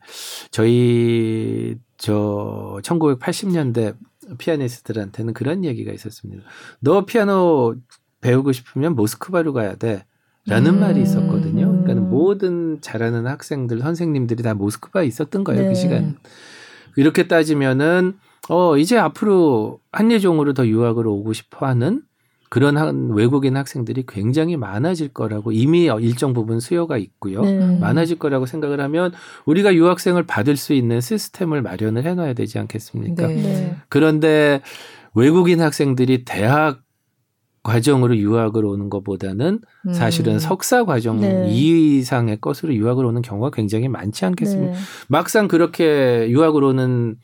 [0.51, 3.97] 저희 저 1980년대
[4.37, 6.43] 피아니스트들한테는 그런 얘기가 있었습니다.
[6.81, 7.76] 너 피아노
[8.20, 10.05] 배우고 싶으면 모스크바로 가야 돼.
[10.47, 10.81] 라는 음.
[10.81, 11.83] 말이 있었거든요.
[11.83, 15.68] 그러니까 모든 잘하는 학생들, 선생님들이 다 모스크바에 있었던 거예요, 그 네.
[15.68, 16.16] 그 시간.
[16.97, 18.18] 이렇게 따지면은,
[18.49, 22.03] 어, 이제 앞으로 한예종으로 더 유학을 오고 싶어 하는
[22.49, 27.43] 그런 한 외국인 학생들이 굉장히 많아질 거라고 이미 일정 부분 수요가 있고요.
[27.43, 27.79] 네.
[27.79, 29.13] 많아질 거라고 생각을 하면
[29.45, 33.27] 우리가 유학생을 받을 수 있는 시스템을 마련을 해놔야 되지 않겠습니까?
[33.27, 33.35] 네.
[33.35, 33.77] 네.
[33.89, 34.63] 그런데
[35.15, 36.81] 외국인 학생들이 대학
[37.63, 39.93] 과정으로 유학을 오는 것보다는 음.
[39.93, 41.47] 사실은 석사 과정 네.
[41.51, 44.73] 이상의 것으로 유학을 오는 경우가 굉장히 많지 않겠습니까?
[44.73, 44.79] 네.
[45.09, 47.17] 막상 그렇게 유학을 오는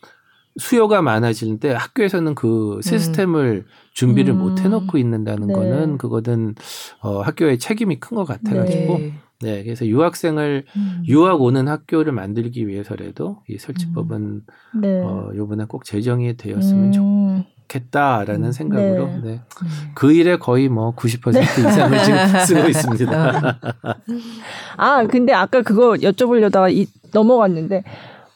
[0.56, 3.70] 수요가 많아지는데 학교에서는 그 시스템을 음.
[3.92, 4.38] 준비를 음.
[4.38, 5.54] 못 해놓고 있는다는 네.
[5.54, 6.54] 거는 그거는
[7.00, 9.12] 어, 학교의 책임이 큰 것 같아가지고 네.
[9.40, 9.62] 네.
[9.64, 11.02] 그래서 유학생을 음.
[11.06, 14.42] 유학 오는 학교를 만들기 위해서라도 이 설치법은
[14.76, 14.80] 음.
[14.80, 15.00] 네.
[15.00, 17.44] 어, 요번에 꼭 제정이 되었으면 음.
[17.68, 18.52] 좋겠다라는 음.
[18.52, 19.20] 생각으로 네.
[19.22, 19.30] 네.
[19.32, 19.68] 음.
[19.94, 23.58] 그 일에 거의 뭐 90% 이상을 지금 쓰고 있습니다.
[24.76, 27.82] 아 근데 아까 그거 여쭤보려다가 이, 넘어갔는데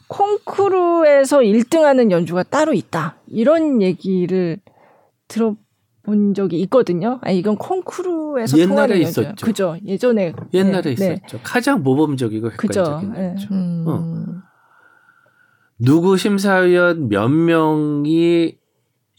[0.09, 3.17] 콩쿠르에서 1등하는 연주가 따로 있다.
[3.27, 4.59] 이런 얘기를
[5.29, 5.55] 들어
[6.03, 7.19] 본 적이 있거든요.
[7.23, 9.45] 아 이건 콩쿠르에서 옛날에 있었죠.
[9.45, 9.77] 그죠.
[9.85, 11.37] 예전에 옛날에 네, 있었죠.
[11.37, 11.41] 네.
[11.43, 13.35] 가장 모범적이고 객관적인 네.
[13.51, 13.85] 음.
[13.87, 14.25] 어.
[15.79, 18.57] 누구 심사위원 몇 명이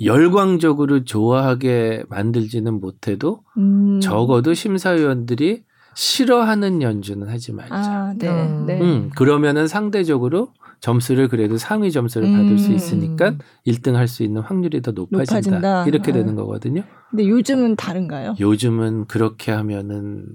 [0.04, 4.00] 열광적으로 좋아하게 만들지는 못해도 음.
[4.02, 5.64] 적어도 심사위원들이
[5.94, 7.76] 싫어하는 연주는 하지 말자.
[7.76, 8.66] 아, 네, 음.
[8.66, 8.82] 네.
[8.82, 12.76] 음, 그러면은 상대적으로 점수를 그래도 상위 점수를 받을 수 음.
[12.76, 13.36] 있으니까
[13.68, 15.36] 1등 할 수 있는 확률이 더 높아진다.
[15.52, 15.86] 높아진다.
[15.88, 16.14] 이렇게 아.
[16.14, 16.84] 되는 거거든요.
[17.10, 18.36] 근데 요즘은 다른가요?
[18.40, 20.26] 요즘은 그렇게 하면은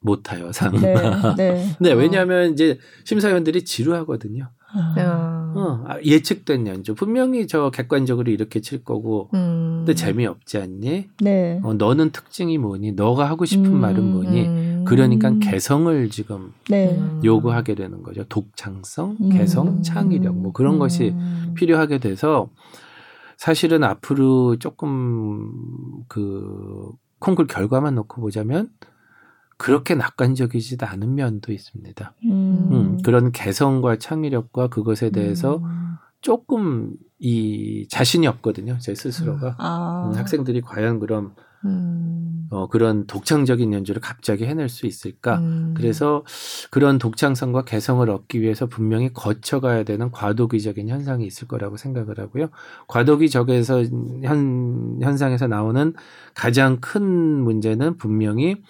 [0.00, 0.72] 못 타요, 상.
[0.80, 0.94] 네,
[1.36, 1.66] 네.
[1.80, 4.50] 네 왜냐하면 이제 심사위원들이 지루하거든요.
[4.72, 5.52] 아.
[5.54, 6.94] 어, 아, 예측된 연주.
[6.94, 9.78] 분명히 저 객관적으로 이렇게 칠 거고, 음.
[9.78, 11.08] 근데 재미없지 않니?
[11.20, 11.60] 네.
[11.62, 12.92] 어, 너는 특징이 뭐니?
[12.92, 13.80] 너가 하고 싶은 음.
[13.80, 14.46] 말은 뭐니?
[14.46, 14.84] 음.
[14.86, 17.00] 그러니까 개성을 지금 네.
[17.24, 18.24] 요구하게 되는 거죠.
[18.24, 19.28] 독창성, 음.
[19.30, 21.52] 개성, 창의력, 뭐 그런 것이 음.
[21.54, 22.50] 필요하게 돼서
[23.36, 25.50] 사실은 앞으로 조금
[26.08, 26.90] 그
[27.20, 28.68] 콩쿨 결과만 놓고 보자면
[29.58, 32.14] 그렇게 낙관적이지도 않은 면도 있습니다.
[32.24, 32.68] 음.
[32.72, 35.96] 음, 그런 개성과 창의력과 그것에 대해서 음.
[36.20, 38.78] 조금 이 자신이 없거든요.
[38.78, 40.10] 제 스스로가 아.
[40.10, 41.34] 음, 학생들이 과연 그럼
[41.64, 42.46] 음.
[42.50, 45.38] 어, 그런 독창적인 연주를 갑자기 해낼 수 있을까?
[45.38, 45.74] 음.
[45.76, 46.24] 그래서
[46.70, 52.48] 그런 독창성과 개성을 얻기 위해서 분명히 거쳐가야 되는 과도기적인 현상이 있을 거라고 생각을 하고요.
[52.86, 53.82] 과도기적에서
[54.22, 55.94] 현, 현상에서 나오는
[56.34, 58.62] 가장 큰 문제는 분명히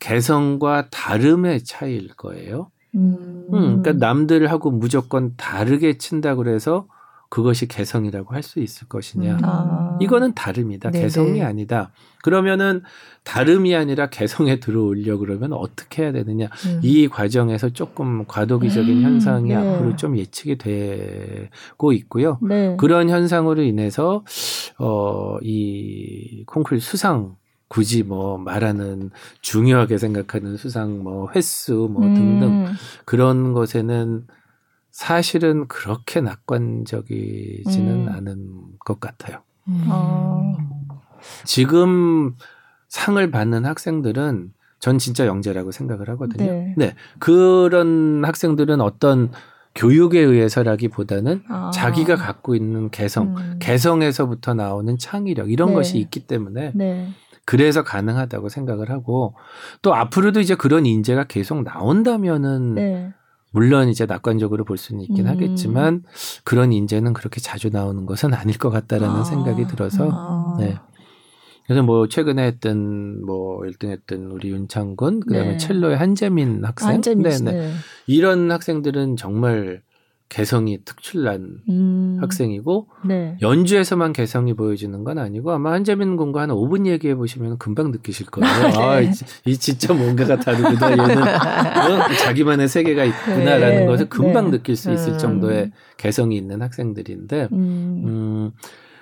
[0.00, 2.70] 개성과 다름의 차이일 거예요.
[2.96, 3.46] 음.
[3.52, 6.86] 음, 그러니까 남들하고 무조건 다르게 친다 그래서
[7.28, 9.34] 그것이 개성이라고 할 수 있을 것이냐.
[9.34, 9.38] 음.
[9.44, 9.96] 아.
[10.00, 10.90] 이거는 다름이다.
[10.90, 11.04] 네네.
[11.04, 11.92] 개성이 아니다.
[12.24, 12.82] 그러면은
[13.22, 16.46] 다름이 아니라 개성에 들어오려 그러면 어떻게 해야 되느냐.
[16.66, 16.80] 음.
[16.82, 19.02] 이 과정에서 조금 과도기적인 음.
[19.04, 19.54] 현상이 네.
[19.54, 22.38] 앞으로 좀 예측이 되고 있고요.
[22.42, 22.76] 네.
[22.78, 24.24] 그런 현상으로 인해서
[24.78, 27.36] 어 이 콩쿨 수상
[27.70, 29.10] 굳이 뭐 말하는
[29.42, 32.72] 중요하게 생각하는 수상 뭐 횟수 뭐 등등 음.
[33.04, 34.26] 그런 것에는
[34.90, 38.08] 사실은 그렇게 낙관적이지는 음.
[38.08, 38.48] 않은
[38.80, 39.42] 것 같아요.
[39.68, 39.84] 음.
[39.88, 40.56] 아.
[41.44, 42.34] 지금
[42.88, 46.50] 상을 받는 학생들은 전 진짜 영재라고 생각을 하거든요.
[46.50, 46.74] 네.
[46.76, 46.94] 네.
[47.20, 49.30] 그런 학생들은 어떤
[49.76, 51.70] 교육에 의해서라기보다는 아.
[51.72, 53.58] 자기가 갖고 있는 개성, 음.
[53.60, 55.74] 개성에서부터 나오는 창의력 이런 네.
[55.76, 57.10] 것이 있기 때문에 네.
[57.50, 59.34] 그래서 가능하다고 생각을 하고
[59.82, 63.12] 또 앞으로도 이제 그런 인재가 계속 나온다면은 네.
[63.50, 65.30] 물론 이제 낙관적으로 볼 수는 있긴 음.
[65.32, 66.04] 하겠지만
[66.44, 69.24] 그런 인재는 그렇게 자주 나오는 것은 아닐 것 같다라는 아.
[69.24, 70.58] 생각이 들어서 아.
[70.60, 70.78] 네.
[71.66, 75.56] 그래서 뭐 최근에 했던 뭐 1등 했던 우리 윤창군 그다음에 네.
[75.56, 77.72] 첼로의 한재민 학생 한재민 네, 네.
[78.06, 79.82] 이런 학생들은 정말
[80.30, 82.16] 개성이 특출난 음.
[82.20, 83.36] 학생이고 네.
[83.42, 88.68] 연주에서만 개성이 보여지는 건 아니고 아마 한재민 군과 한 5분 얘기해 보시면 금방 느끼실 거예요.
[88.68, 88.78] 네.
[88.78, 89.10] 아, 이,
[89.44, 90.92] 이, 진짜 뭔가가 다르구나.
[90.92, 92.14] 얘는 어?
[92.22, 93.86] 자기만의 세계가 있구나라는 네.
[93.86, 94.58] 것을 금방 네.
[94.58, 95.18] 느낄 수 있을 음.
[95.18, 98.02] 정도의 개성이 있는 학생들인데 음.
[98.06, 98.50] 음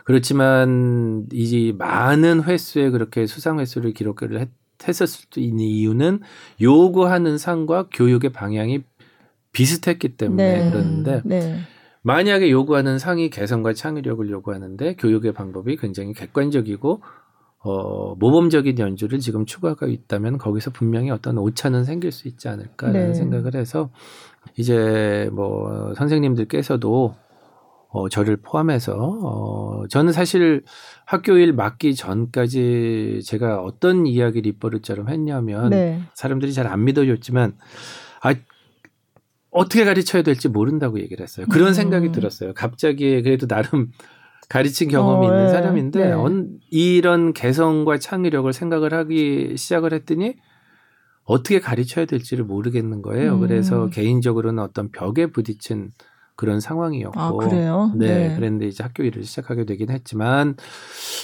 [0.05, 4.49] 그렇지만 이 많은 횟수에 그렇게 수상 횟수를 기록을 했,
[4.89, 6.21] 했었을 수 있는 이유는
[6.63, 8.83] 요구하는 상과 교육의 방향이
[9.59, 10.71] 비슷했기 때문에 네.
[10.71, 11.59] 그러는데 네.
[12.03, 17.03] 만약에 요구하는 상이 개성과 창의력을 요구하는데 교육의 방법이 굉장히 객관적이고
[17.65, 23.15] 어, 모범적인 연주를 지금 추구하고 있다면 거기서 분명히 어떤 오차는 생길 수 있지 않을까라는 네.
[23.15, 23.91] 생각을 해서
[24.57, 27.17] 이제 뭐 선생님들께서도
[27.91, 30.63] 어, 저를 포함해서 어, 저는 사실
[31.05, 36.01] 학교 일 맡기 전까지 제가 어떤 이야기를 입버릇처럼 했냐면 네.
[36.15, 37.57] 사람들이 잘 안 믿어줬지만
[38.23, 38.35] 아
[39.51, 41.47] 어떻게 가르쳐야 될지 모른다고 얘기를 했어요.
[41.51, 41.73] 그런 음.
[41.73, 42.53] 생각이 들었어요.
[42.55, 43.91] 갑자기 그래도 나름
[44.49, 45.51] 가르친 경험이 어, 있는 네.
[45.53, 46.13] 사람인데 네.
[46.13, 50.37] 언, 이런 개성과 창의력을 생각을 하기 시작을 했더니
[51.25, 53.35] 어떻게 가르쳐야 될지를 모르겠는 거예요.
[53.35, 53.41] 음.
[53.41, 55.91] 그래서 개인적으로는 어떤 벽에 부딪힌
[56.37, 57.21] 그런 상황이었고.
[57.21, 57.93] 아, 그래요?
[57.97, 58.35] 네, 네.
[58.37, 60.57] 그랬는데 이제 학교 일을 시작하게 되긴 했지만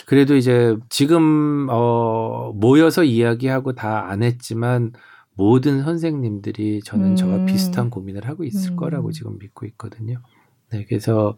[0.06, 4.92] 그래도 이제 지금 어 모여서 이야기하고 다 안 했지만
[5.34, 7.16] 모든 선생님들이 저는 음.
[7.16, 8.76] 저와 비슷한 고민을 하고 있을 음.
[8.76, 10.22] 거라고 지금 믿고 있거든요.
[10.72, 11.36] 네, 그래서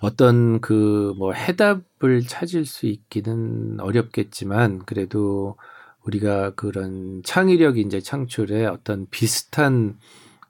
[0.00, 5.56] 어떤 그 뭐 해답을 찾을 수 있기는 어렵겠지만 그래도
[6.04, 9.98] 우리가 그런 창의력 인재 창출에 어떤 비슷한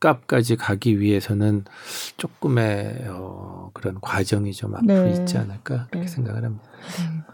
[0.01, 1.65] 값까지 가기 위해서는
[2.17, 5.13] 조금의 어, 그런 과정이 좀 앞으로 네.
[5.13, 6.07] 있지 않을까 그렇게 네.
[6.07, 6.65] 생각을 합니다.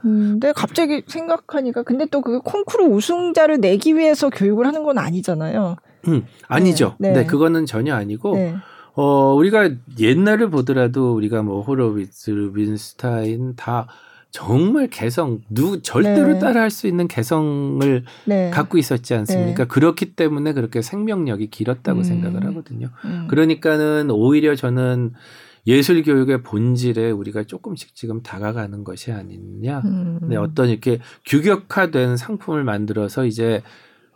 [0.05, 5.77] 음, 근데 갑자기 생각하니까 근데 또 그 콩쿠르 우승자를 내기 위해서 교육을 하는 건 아니잖아요.
[6.09, 6.97] 음, 아니죠.
[6.99, 7.21] 네, 네.
[7.21, 8.55] 네 그거는 전혀 아니고 네.
[8.95, 13.89] 어, 우리가 옛날을 보더라도 우리가 뭐 호로비츠, 루빈스타인 다
[14.35, 16.39] 정말 개성 누 절대로 네.
[16.41, 18.51] 따라할 수 있는 개성을 네.
[18.51, 19.63] 갖고 있었지 않습니까?
[19.63, 19.69] 네.
[19.69, 22.03] 그렇기 때문에 그렇게 생명력이 길었다고 음.
[22.03, 22.89] 생각을 하거든요.
[23.05, 23.29] 음.
[23.31, 25.13] 그러니까는 오히려 저는
[25.69, 29.83] 예술 교육의 본질에 우리가 조금씩 지금 다가가는 것이 아니냐.
[29.85, 30.19] 음.
[30.23, 33.63] 네, 어떤 이렇게 규격화된 상품을 만들어서 이제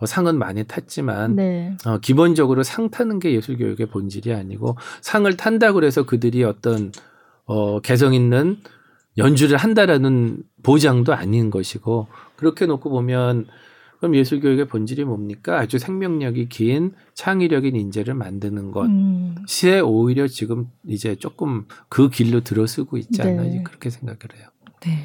[0.04, 1.76] 상은 많이 탔지만 네.
[1.86, 6.90] 어, 기본적으로 상 타는 게 예술 교육의 본질이 아니고 상을 탄다고 해서 그들이 어떤
[7.44, 8.56] 어, 개성 있는
[9.18, 13.46] 연주를 한다라는 보장도 아닌 것이고 그렇게 놓고 보면
[13.98, 15.58] 그럼 예술 교육의 본질이 뭡니까?
[15.58, 19.84] 아주 생명력이 긴 창의력인 인재를 만드는 것이 음.
[19.84, 23.62] 오히려 지금 이제 조금 그 길로 들어서고 있지 않나 네.
[23.64, 24.48] 그렇게 생각을 해요.
[24.82, 25.04] 네.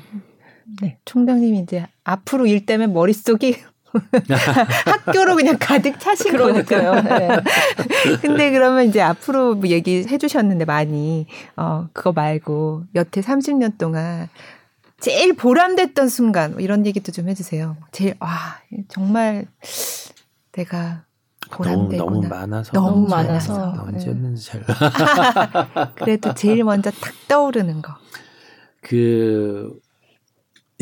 [0.81, 0.97] 네.
[1.05, 3.55] 총장님이 이제 앞으로 일 때문에 머릿속이
[4.85, 7.01] 학교로 그냥 가득 차신 거니까요.
[7.01, 7.29] 네.
[8.21, 14.29] 근데 그러면 이제 앞으로 뭐 얘기해 주셨는데 많이 어 그거 말고 여태 30년 동안
[14.99, 17.77] 제일 보람됐던 순간 뭐 이런 얘기도 좀 해주세요.
[17.91, 18.29] 제일 와
[18.87, 19.45] 정말
[20.53, 21.03] 내가
[21.51, 21.97] 보람되구나.
[21.97, 24.63] 너무, 너무 많아서 너무 많아서 언제였는지 잘.
[25.95, 27.95] 그래도 제일 먼저 탁 떠오르는 거.
[28.81, 29.77] 그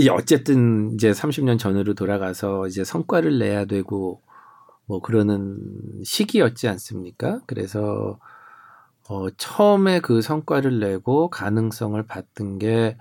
[0.01, 4.19] 이 어쨌든 이제 30년 전으로 돌아가서 이제 성과를 내야 되고
[4.87, 5.59] 뭐 그러는
[6.03, 7.41] 시기였지 않습니까?
[7.45, 8.17] 그래서
[9.07, 12.97] 어 처음에 그 성과를 내고 가능성을 봤던 게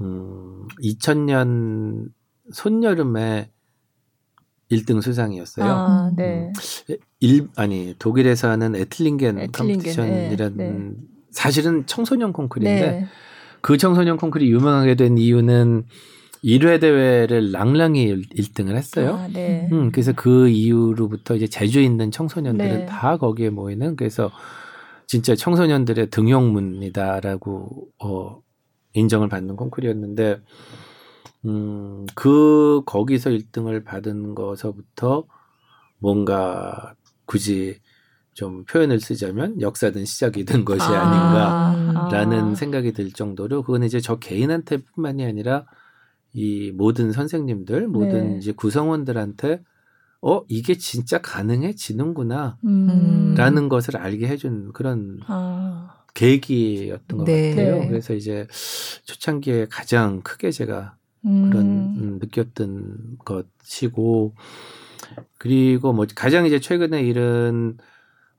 [0.00, 2.08] 음, 2000년
[2.50, 3.50] 손여름에
[4.70, 5.70] 1등 수상이었어요.
[5.70, 6.50] 아, 네.
[6.88, 10.90] 음, 일 아니 독일에서 하는 에틀링겐, 에틀링겐 컴피티션이라는 네, 네.
[11.30, 13.06] 사실은 청소년 콩쿨인데 네.
[13.60, 15.84] 그 청소년 콩쿨이 유명하게 된 이유는
[16.44, 19.14] 1회 대회를 랑랑이 1등을 했어요.
[19.14, 19.66] 아, 네.
[19.72, 22.86] 음, 그래서 그 이후로부터 이제 제주에 있는 청소년들은 네.
[22.86, 24.30] 다 거기에 모이는 그래서
[25.06, 28.42] 진짜 청소년들의 등용문이다라고 어
[28.92, 30.40] 인정을 받는 콩쿨이었는데
[31.46, 35.24] 음, 그 거기서 1등을 받은 거서부터
[35.98, 37.80] 뭔가 굳이
[38.34, 42.54] 좀 표현을 쓰자면 역사든 시작이 된 것이 아, 닌가라는 아.
[42.54, 45.64] 생각이 들 정도로 그건 이제 저 개인한테뿐만이 아니라
[46.34, 48.38] 이 모든 선생님들 모든 네.
[48.38, 49.62] 이제 구성원들한테
[50.20, 53.68] 어 이게 진짜 가능해지는구나라는 음.
[53.68, 56.02] 것을 알게 해준 그런 아.
[56.14, 57.50] 계기였던 것 네.
[57.50, 57.78] 같아요.
[57.78, 57.88] 네.
[57.88, 58.46] 그래서 이제
[59.04, 61.50] 초창기에 가장 크게 제가 음.
[61.50, 64.34] 그런 음, 느꼈던 것이고
[65.38, 67.78] 그리고 뭐 가장 이제 최근에 일은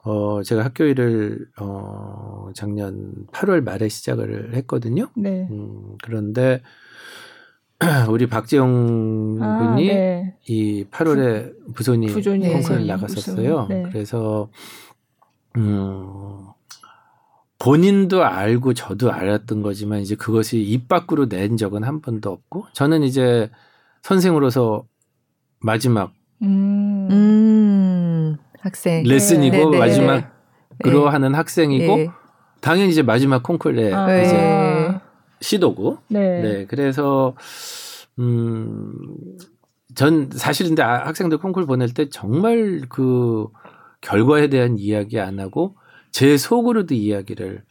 [0.05, 5.09] 어, 제가 학교 일을, 어, 작년 8월 말에 시작을 했거든요.
[5.15, 5.47] 네.
[5.49, 6.61] 음, 그런데,
[8.09, 10.35] 우리 박재영 아, 군이 네.
[10.47, 13.67] 이 8월에 부손이 콩쿠르를 나갔었어요.
[13.69, 13.83] 네.
[13.83, 14.49] 그래서,
[15.57, 16.47] 음,
[17.59, 23.03] 본인도 알고 저도 알았던 거지만 이제 그것이 입 밖으로 낸 적은 한 번도 없고 저는
[23.03, 23.49] 이제
[24.03, 24.85] 선생으로서
[25.61, 27.07] 마지막 음.
[27.09, 28.37] 음.
[28.59, 29.77] 학생 레슨이고 네, 네.
[29.79, 31.09] 마지막으로 네.
[31.09, 32.09] 하는 학생이고 네.
[32.61, 34.64] 당연히 이제 마지막 콩쿨에 아, 이제 네.
[35.41, 35.99] 시도고
[36.41, 36.65] 네.
[36.67, 37.35] 그래서
[38.19, 38.91] 음
[39.95, 43.47] 전 사실 근데 아, 학생들 콩쿨 보낼 때 정말 그
[44.01, 45.77] 결과에 대한 이야기 안 하고
[46.11, 47.63] 제 속으로도 이야기를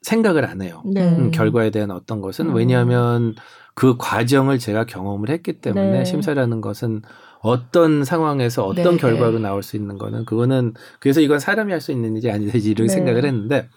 [0.00, 0.82] 생각을 안 해요.
[1.02, 2.54] 음, 결과에 대한 어떤 것은 음.
[2.54, 3.34] 왜냐하면
[3.74, 7.02] 그 과정을 제가 경험을 했기 때문에 심사라는 것은
[7.40, 8.96] 어떤 상황에서 어떤 네.
[8.96, 12.86] 결과로 나올 수 있는 거는 그거는 그래서 이건 사람이 할 수 있는 일이 아니지 이런
[12.86, 12.92] 네.
[12.94, 13.68] 생각을 했는데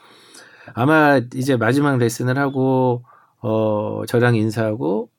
[0.74, 3.03] 아마 이제 마지막 레슨을 하고
[3.41, 5.10] 어 저랑 인사하고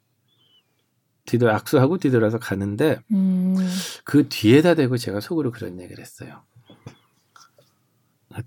[1.27, 3.57] 뒤돌아 악수하고 뒤돌아서 가는데 음.
[4.05, 6.43] 그 뒤에다 대고 제가 속으로 그런 얘기를 했어요.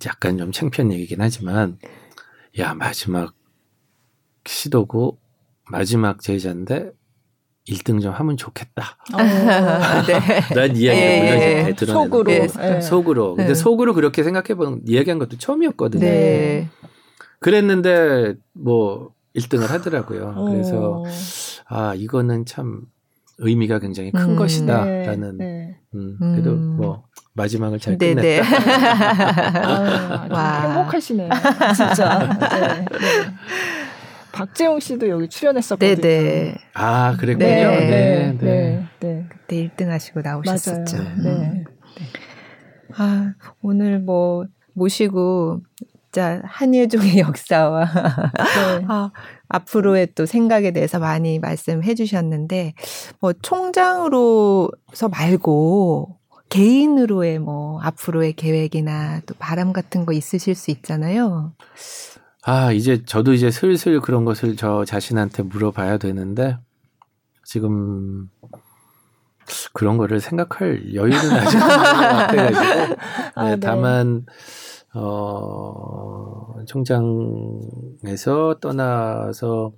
[0.05, 1.77] 약간 좀 창피한 얘기긴 하지만
[2.59, 3.33] 야 마지막
[4.45, 5.19] 시도고
[5.69, 6.91] 마지막 제자인데
[7.67, 8.97] 1등 좀 하면 좋겠다.
[9.13, 9.17] 어,
[10.05, 10.19] 네.
[10.53, 12.23] 난 이야기를 예, 물론 예, 드러내 속으로.
[12.23, 12.81] 네.
[12.81, 13.35] 속으로.
[13.35, 13.55] 근데 네.
[13.55, 16.01] 속으로 그렇게 생각해 본 이야기한 것도 처음이었거든요.
[16.01, 16.69] 네.
[17.39, 20.45] 그랬는데 뭐 1등을 하더라고요.
[20.49, 21.03] 그래서
[21.65, 22.81] 아 이거는 참
[23.39, 26.77] 의미가 굉장히 큰 음, 것이다라는 네, 음, 그래도 음.
[26.77, 27.03] 뭐
[27.33, 28.45] 마지막을 잘 네, 끝냈다.
[29.67, 30.61] 아, 와.
[30.61, 31.29] 행복하시네요.
[31.75, 32.19] 진짜.
[32.19, 32.85] 네.
[34.33, 36.01] 박재홍 씨도 여기 출연했었거든요.
[36.01, 36.55] 네네.
[36.73, 37.47] 아, 그랬군요.
[37.47, 37.65] 네.
[37.65, 37.87] 네.
[37.87, 38.37] 네.
[38.41, 38.87] 네.
[38.99, 39.25] 네.
[39.29, 40.97] 그때 1등 하시고 나오셨었죠.
[40.97, 41.15] 맞아요.
[41.23, 41.39] 네.
[41.39, 41.63] 네.
[42.95, 45.61] 아, 오늘 뭐 모시고
[46.13, 48.85] 진짜 한예종의 역사와 네.
[48.87, 49.11] 아,
[49.49, 52.73] 앞으로의 또 생각에 대해서 많이 말씀해 주셨는데
[53.19, 56.17] 뭐 총장으로서 말고
[56.49, 61.53] 개인으로의 뭐 앞으로의 계획이나 또 바람 같은 거 있으실 수 있잖아요.
[62.45, 66.57] 아, 이제 저도 이제 슬슬 그런 것을 저 자신한테 물어봐야 되는데
[67.45, 68.29] 지금
[69.73, 72.95] 그런 거를 생각할 여유는 아직 없는 것 같아가지고.
[73.35, 73.59] 아, 네, 네.
[73.59, 74.25] 다만,
[74.93, 79.73] 어, 총장에서 떠나서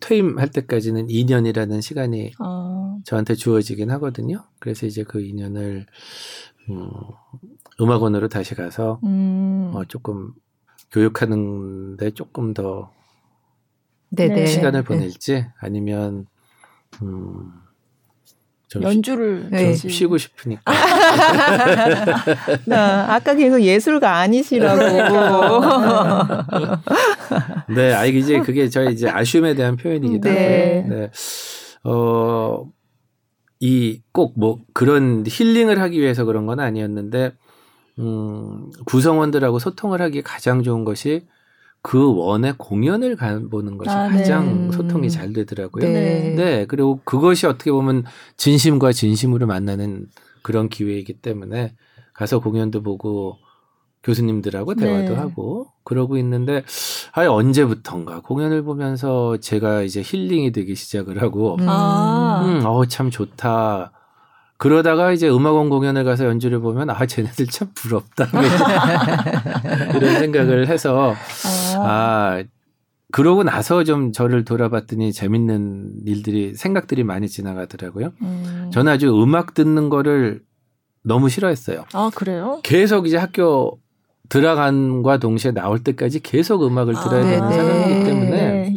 [0.00, 2.98] 퇴임할 때까지는 2년이라는 시간이 어.
[3.04, 4.44] 저한테 주어지긴 하거든요.
[4.58, 5.86] 그래서 이제 그 2년을
[6.70, 6.90] 음,
[7.80, 9.70] 음악원으로 다시 가서 음.
[9.74, 10.32] 어, 조금
[10.92, 12.90] 교육하는데 조금 더
[14.10, 14.46] 네네.
[14.46, 14.86] 시간을 네.
[14.86, 16.26] 보낼지 아니면
[17.02, 17.50] 음,
[18.68, 19.74] 좀 연주를 네.
[19.74, 20.62] 좀 쉬고 싶으니까.
[22.66, 24.82] 나 아까 계속 예술가 아니시라고.
[27.74, 30.82] 네, 아 이제 그게 저희 이제 아쉬움에 대한 표현이기도 네.
[30.82, 30.98] 하고요.
[31.00, 31.10] 네.
[31.84, 32.66] 어,
[33.60, 37.32] 이 꼭 뭐 그런 힐링을 하기 위해서 그런 건 아니었는데
[37.98, 41.26] 음, 구성원들하고 소통을 하기 가장 좋은 것이
[41.82, 44.76] 그 원의 공연을 가보는 것이 아, 가장 네.
[44.76, 45.84] 소통이 잘 되더라고요.
[45.84, 46.34] 네.
[46.36, 46.66] 네.
[46.66, 48.04] 그리고 그것이 어떻게 보면
[48.36, 50.06] 진심과 진심으로 만나는
[50.42, 51.74] 그런 기회이기 때문에
[52.14, 53.38] 가서 공연도 보고
[54.04, 55.14] 교수님들하고 대화도 네.
[55.14, 56.64] 하고 그러고 있는데
[57.12, 63.92] 아예 언제부턴가 공연을 보면서 제가 이제 힐링이 되기 시작을 하고 음, 음 어, 참 좋다.
[64.62, 68.28] 그러다가 이제 음악원 공연을 가서 연주를 보면 아 쟤네들 참 부럽다
[69.96, 71.16] 이런 생각을 해서
[71.74, 71.80] 아.
[71.80, 72.44] 아
[73.10, 78.12] 그러고 나서 좀 저를 돌아봤더니 재밌는 일들이 생각들이 많이 지나가더라고요.
[78.22, 78.70] 음.
[78.72, 80.42] 저는 아주 음악 듣는 거를
[81.02, 81.84] 너무 싫어했어요.
[81.92, 82.60] 아 그래요?
[82.62, 83.80] 계속 이제 학교
[84.28, 88.31] 들어간과 동시에 나올 때까지 계속 음악을 들어야 아, 되는 사람이기 때문에 네.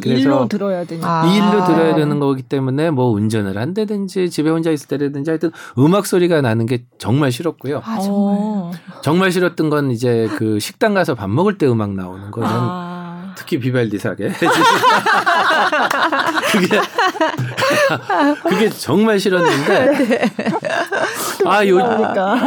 [0.06, 1.26] 그래서 일로 들어야 되니까 아.
[1.26, 6.40] 일로 들어야 되는 거기 때문에 뭐 운전을 한다든지 집에 혼자 있을 때라든지 하여튼 음악 소리가
[6.40, 7.82] 나는 게 정말 싫었고요.
[7.84, 8.36] 아, 정말.
[8.38, 8.70] 어.
[9.02, 13.34] 정말 싫었던 건 이제 그 식당 가서 밥 먹을 때 음악 나오는 거는 아.
[13.36, 14.30] 특히 비발디 사계.
[16.52, 16.78] 그게
[18.48, 20.32] 그게 정말 싫었는데 네.
[21.44, 21.78] 아 요,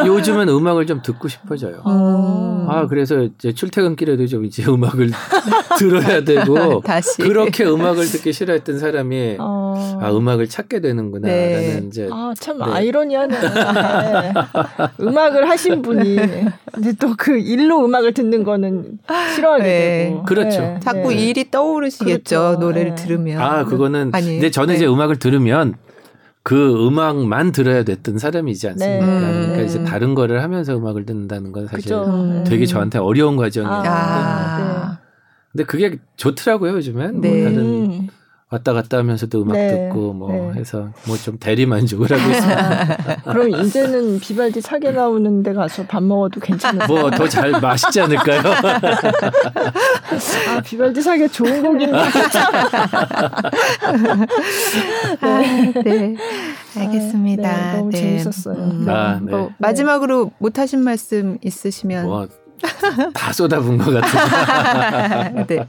[0.05, 1.81] 요즘은 음악을 좀 듣고 싶어져요.
[1.85, 2.69] 음.
[2.69, 5.09] 아 그래서 이제 출퇴근길에도 좀 이제 음악을
[5.77, 7.17] 들어야 되고 다시.
[7.21, 9.99] 그렇게 음악을 듣기 싫어했던 사람이 어.
[10.01, 11.83] 아 음악을 찾게 되는구나라는 네.
[11.87, 12.65] 이제 아참 네.
[12.65, 13.39] 아이러니하네.
[13.39, 14.33] 네.
[15.01, 16.17] 음악을 하신 분이
[16.73, 18.99] 근데 또그 일로 음악을 듣는 거는
[19.35, 20.09] 싫어하게 네.
[20.09, 20.59] 되고 그렇죠.
[20.59, 20.79] 네.
[20.83, 21.15] 자꾸 네.
[21.15, 22.39] 일이 떠오르시겠죠.
[22.39, 22.59] 그렇죠.
[22.59, 23.03] 노래를 네.
[23.03, 23.41] 들으면.
[23.41, 24.91] 아, 그 거는 아니, 근데 저는 이제 네.
[24.91, 25.75] 음악을 들으면
[26.43, 29.05] 그 음악만 들어야 됐던 사람이지 않습니까?
[29.05, 29.31] 네.
[29.31, 32.43] 그러니까 이제 다른 거를 하면서 음악을 듣는다는 건 사실 그죠.
[32.47, 33.89] 되게 저한테 어려운 과정이었는데.
[33.89, 34.99] 아.
[35.51, 37.21] 근데 그게 좋더라고요, 요즘엔.
[37.21, 38.07] 뭐 다른
[38.51, 40.59] 왔다 갔다 하면서도 음악 네, 듣고 뭐 네.
[40.59, 43.21] 해서 뭐 좀 대리 만족을 하고 있습니다.
[43.31, 46.87] 그럼 이제는 비발디 사계 나오는 데 가서 밥 먹어도 괜찮아요.
[46.87, 48.41] 뭐 더 잘 맛있지 않을까요?
[50.49, 51.91] 아, 비발디 사계 좋은 곡인데.
[51.91, 51.99] 네.
[55.21, 55.41] 아,
[55.83, 56.15] 네.
[56.77, 57.49] 알겠습니다.
[57.49, 57.97] 아, 네, 너무 네.
[57.99, 58.55] 재밌었어요.
[58.55, 59.31] 음, 아, 네.
[59.31, 62.27] 뭐 마지막으로 못 하신 말씀 있으시면 뭐,
[63.13, 65.55] 다 쏟아본 것 같은데.
[65.65, 65.67] 네.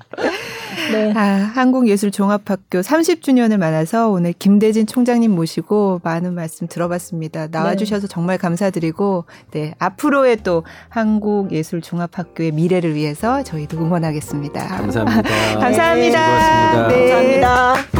[0.92, 1.12] 네.
[1.14, 7.48] 아, 한국예술종합학교 30주년을 맞아서 오늘 김대진 총장님 모시고 많은 말씀 들어봤습니다.
[7.50, 8.12] 나와주셔서 네.
[8.12, 9.74] 정말 감사드리고, 네.
[9.78, 14.66] 앞으로의 또 한국예술종합학교의 미래를 위해서 저희도 응원하겠습니다.
[14.68, 15.30] 감사합니다.
[15.60, 16.88] 감사합니다.
[16.88, 17.40] 네, 네.
[17.40, 17.99] 감사합니다.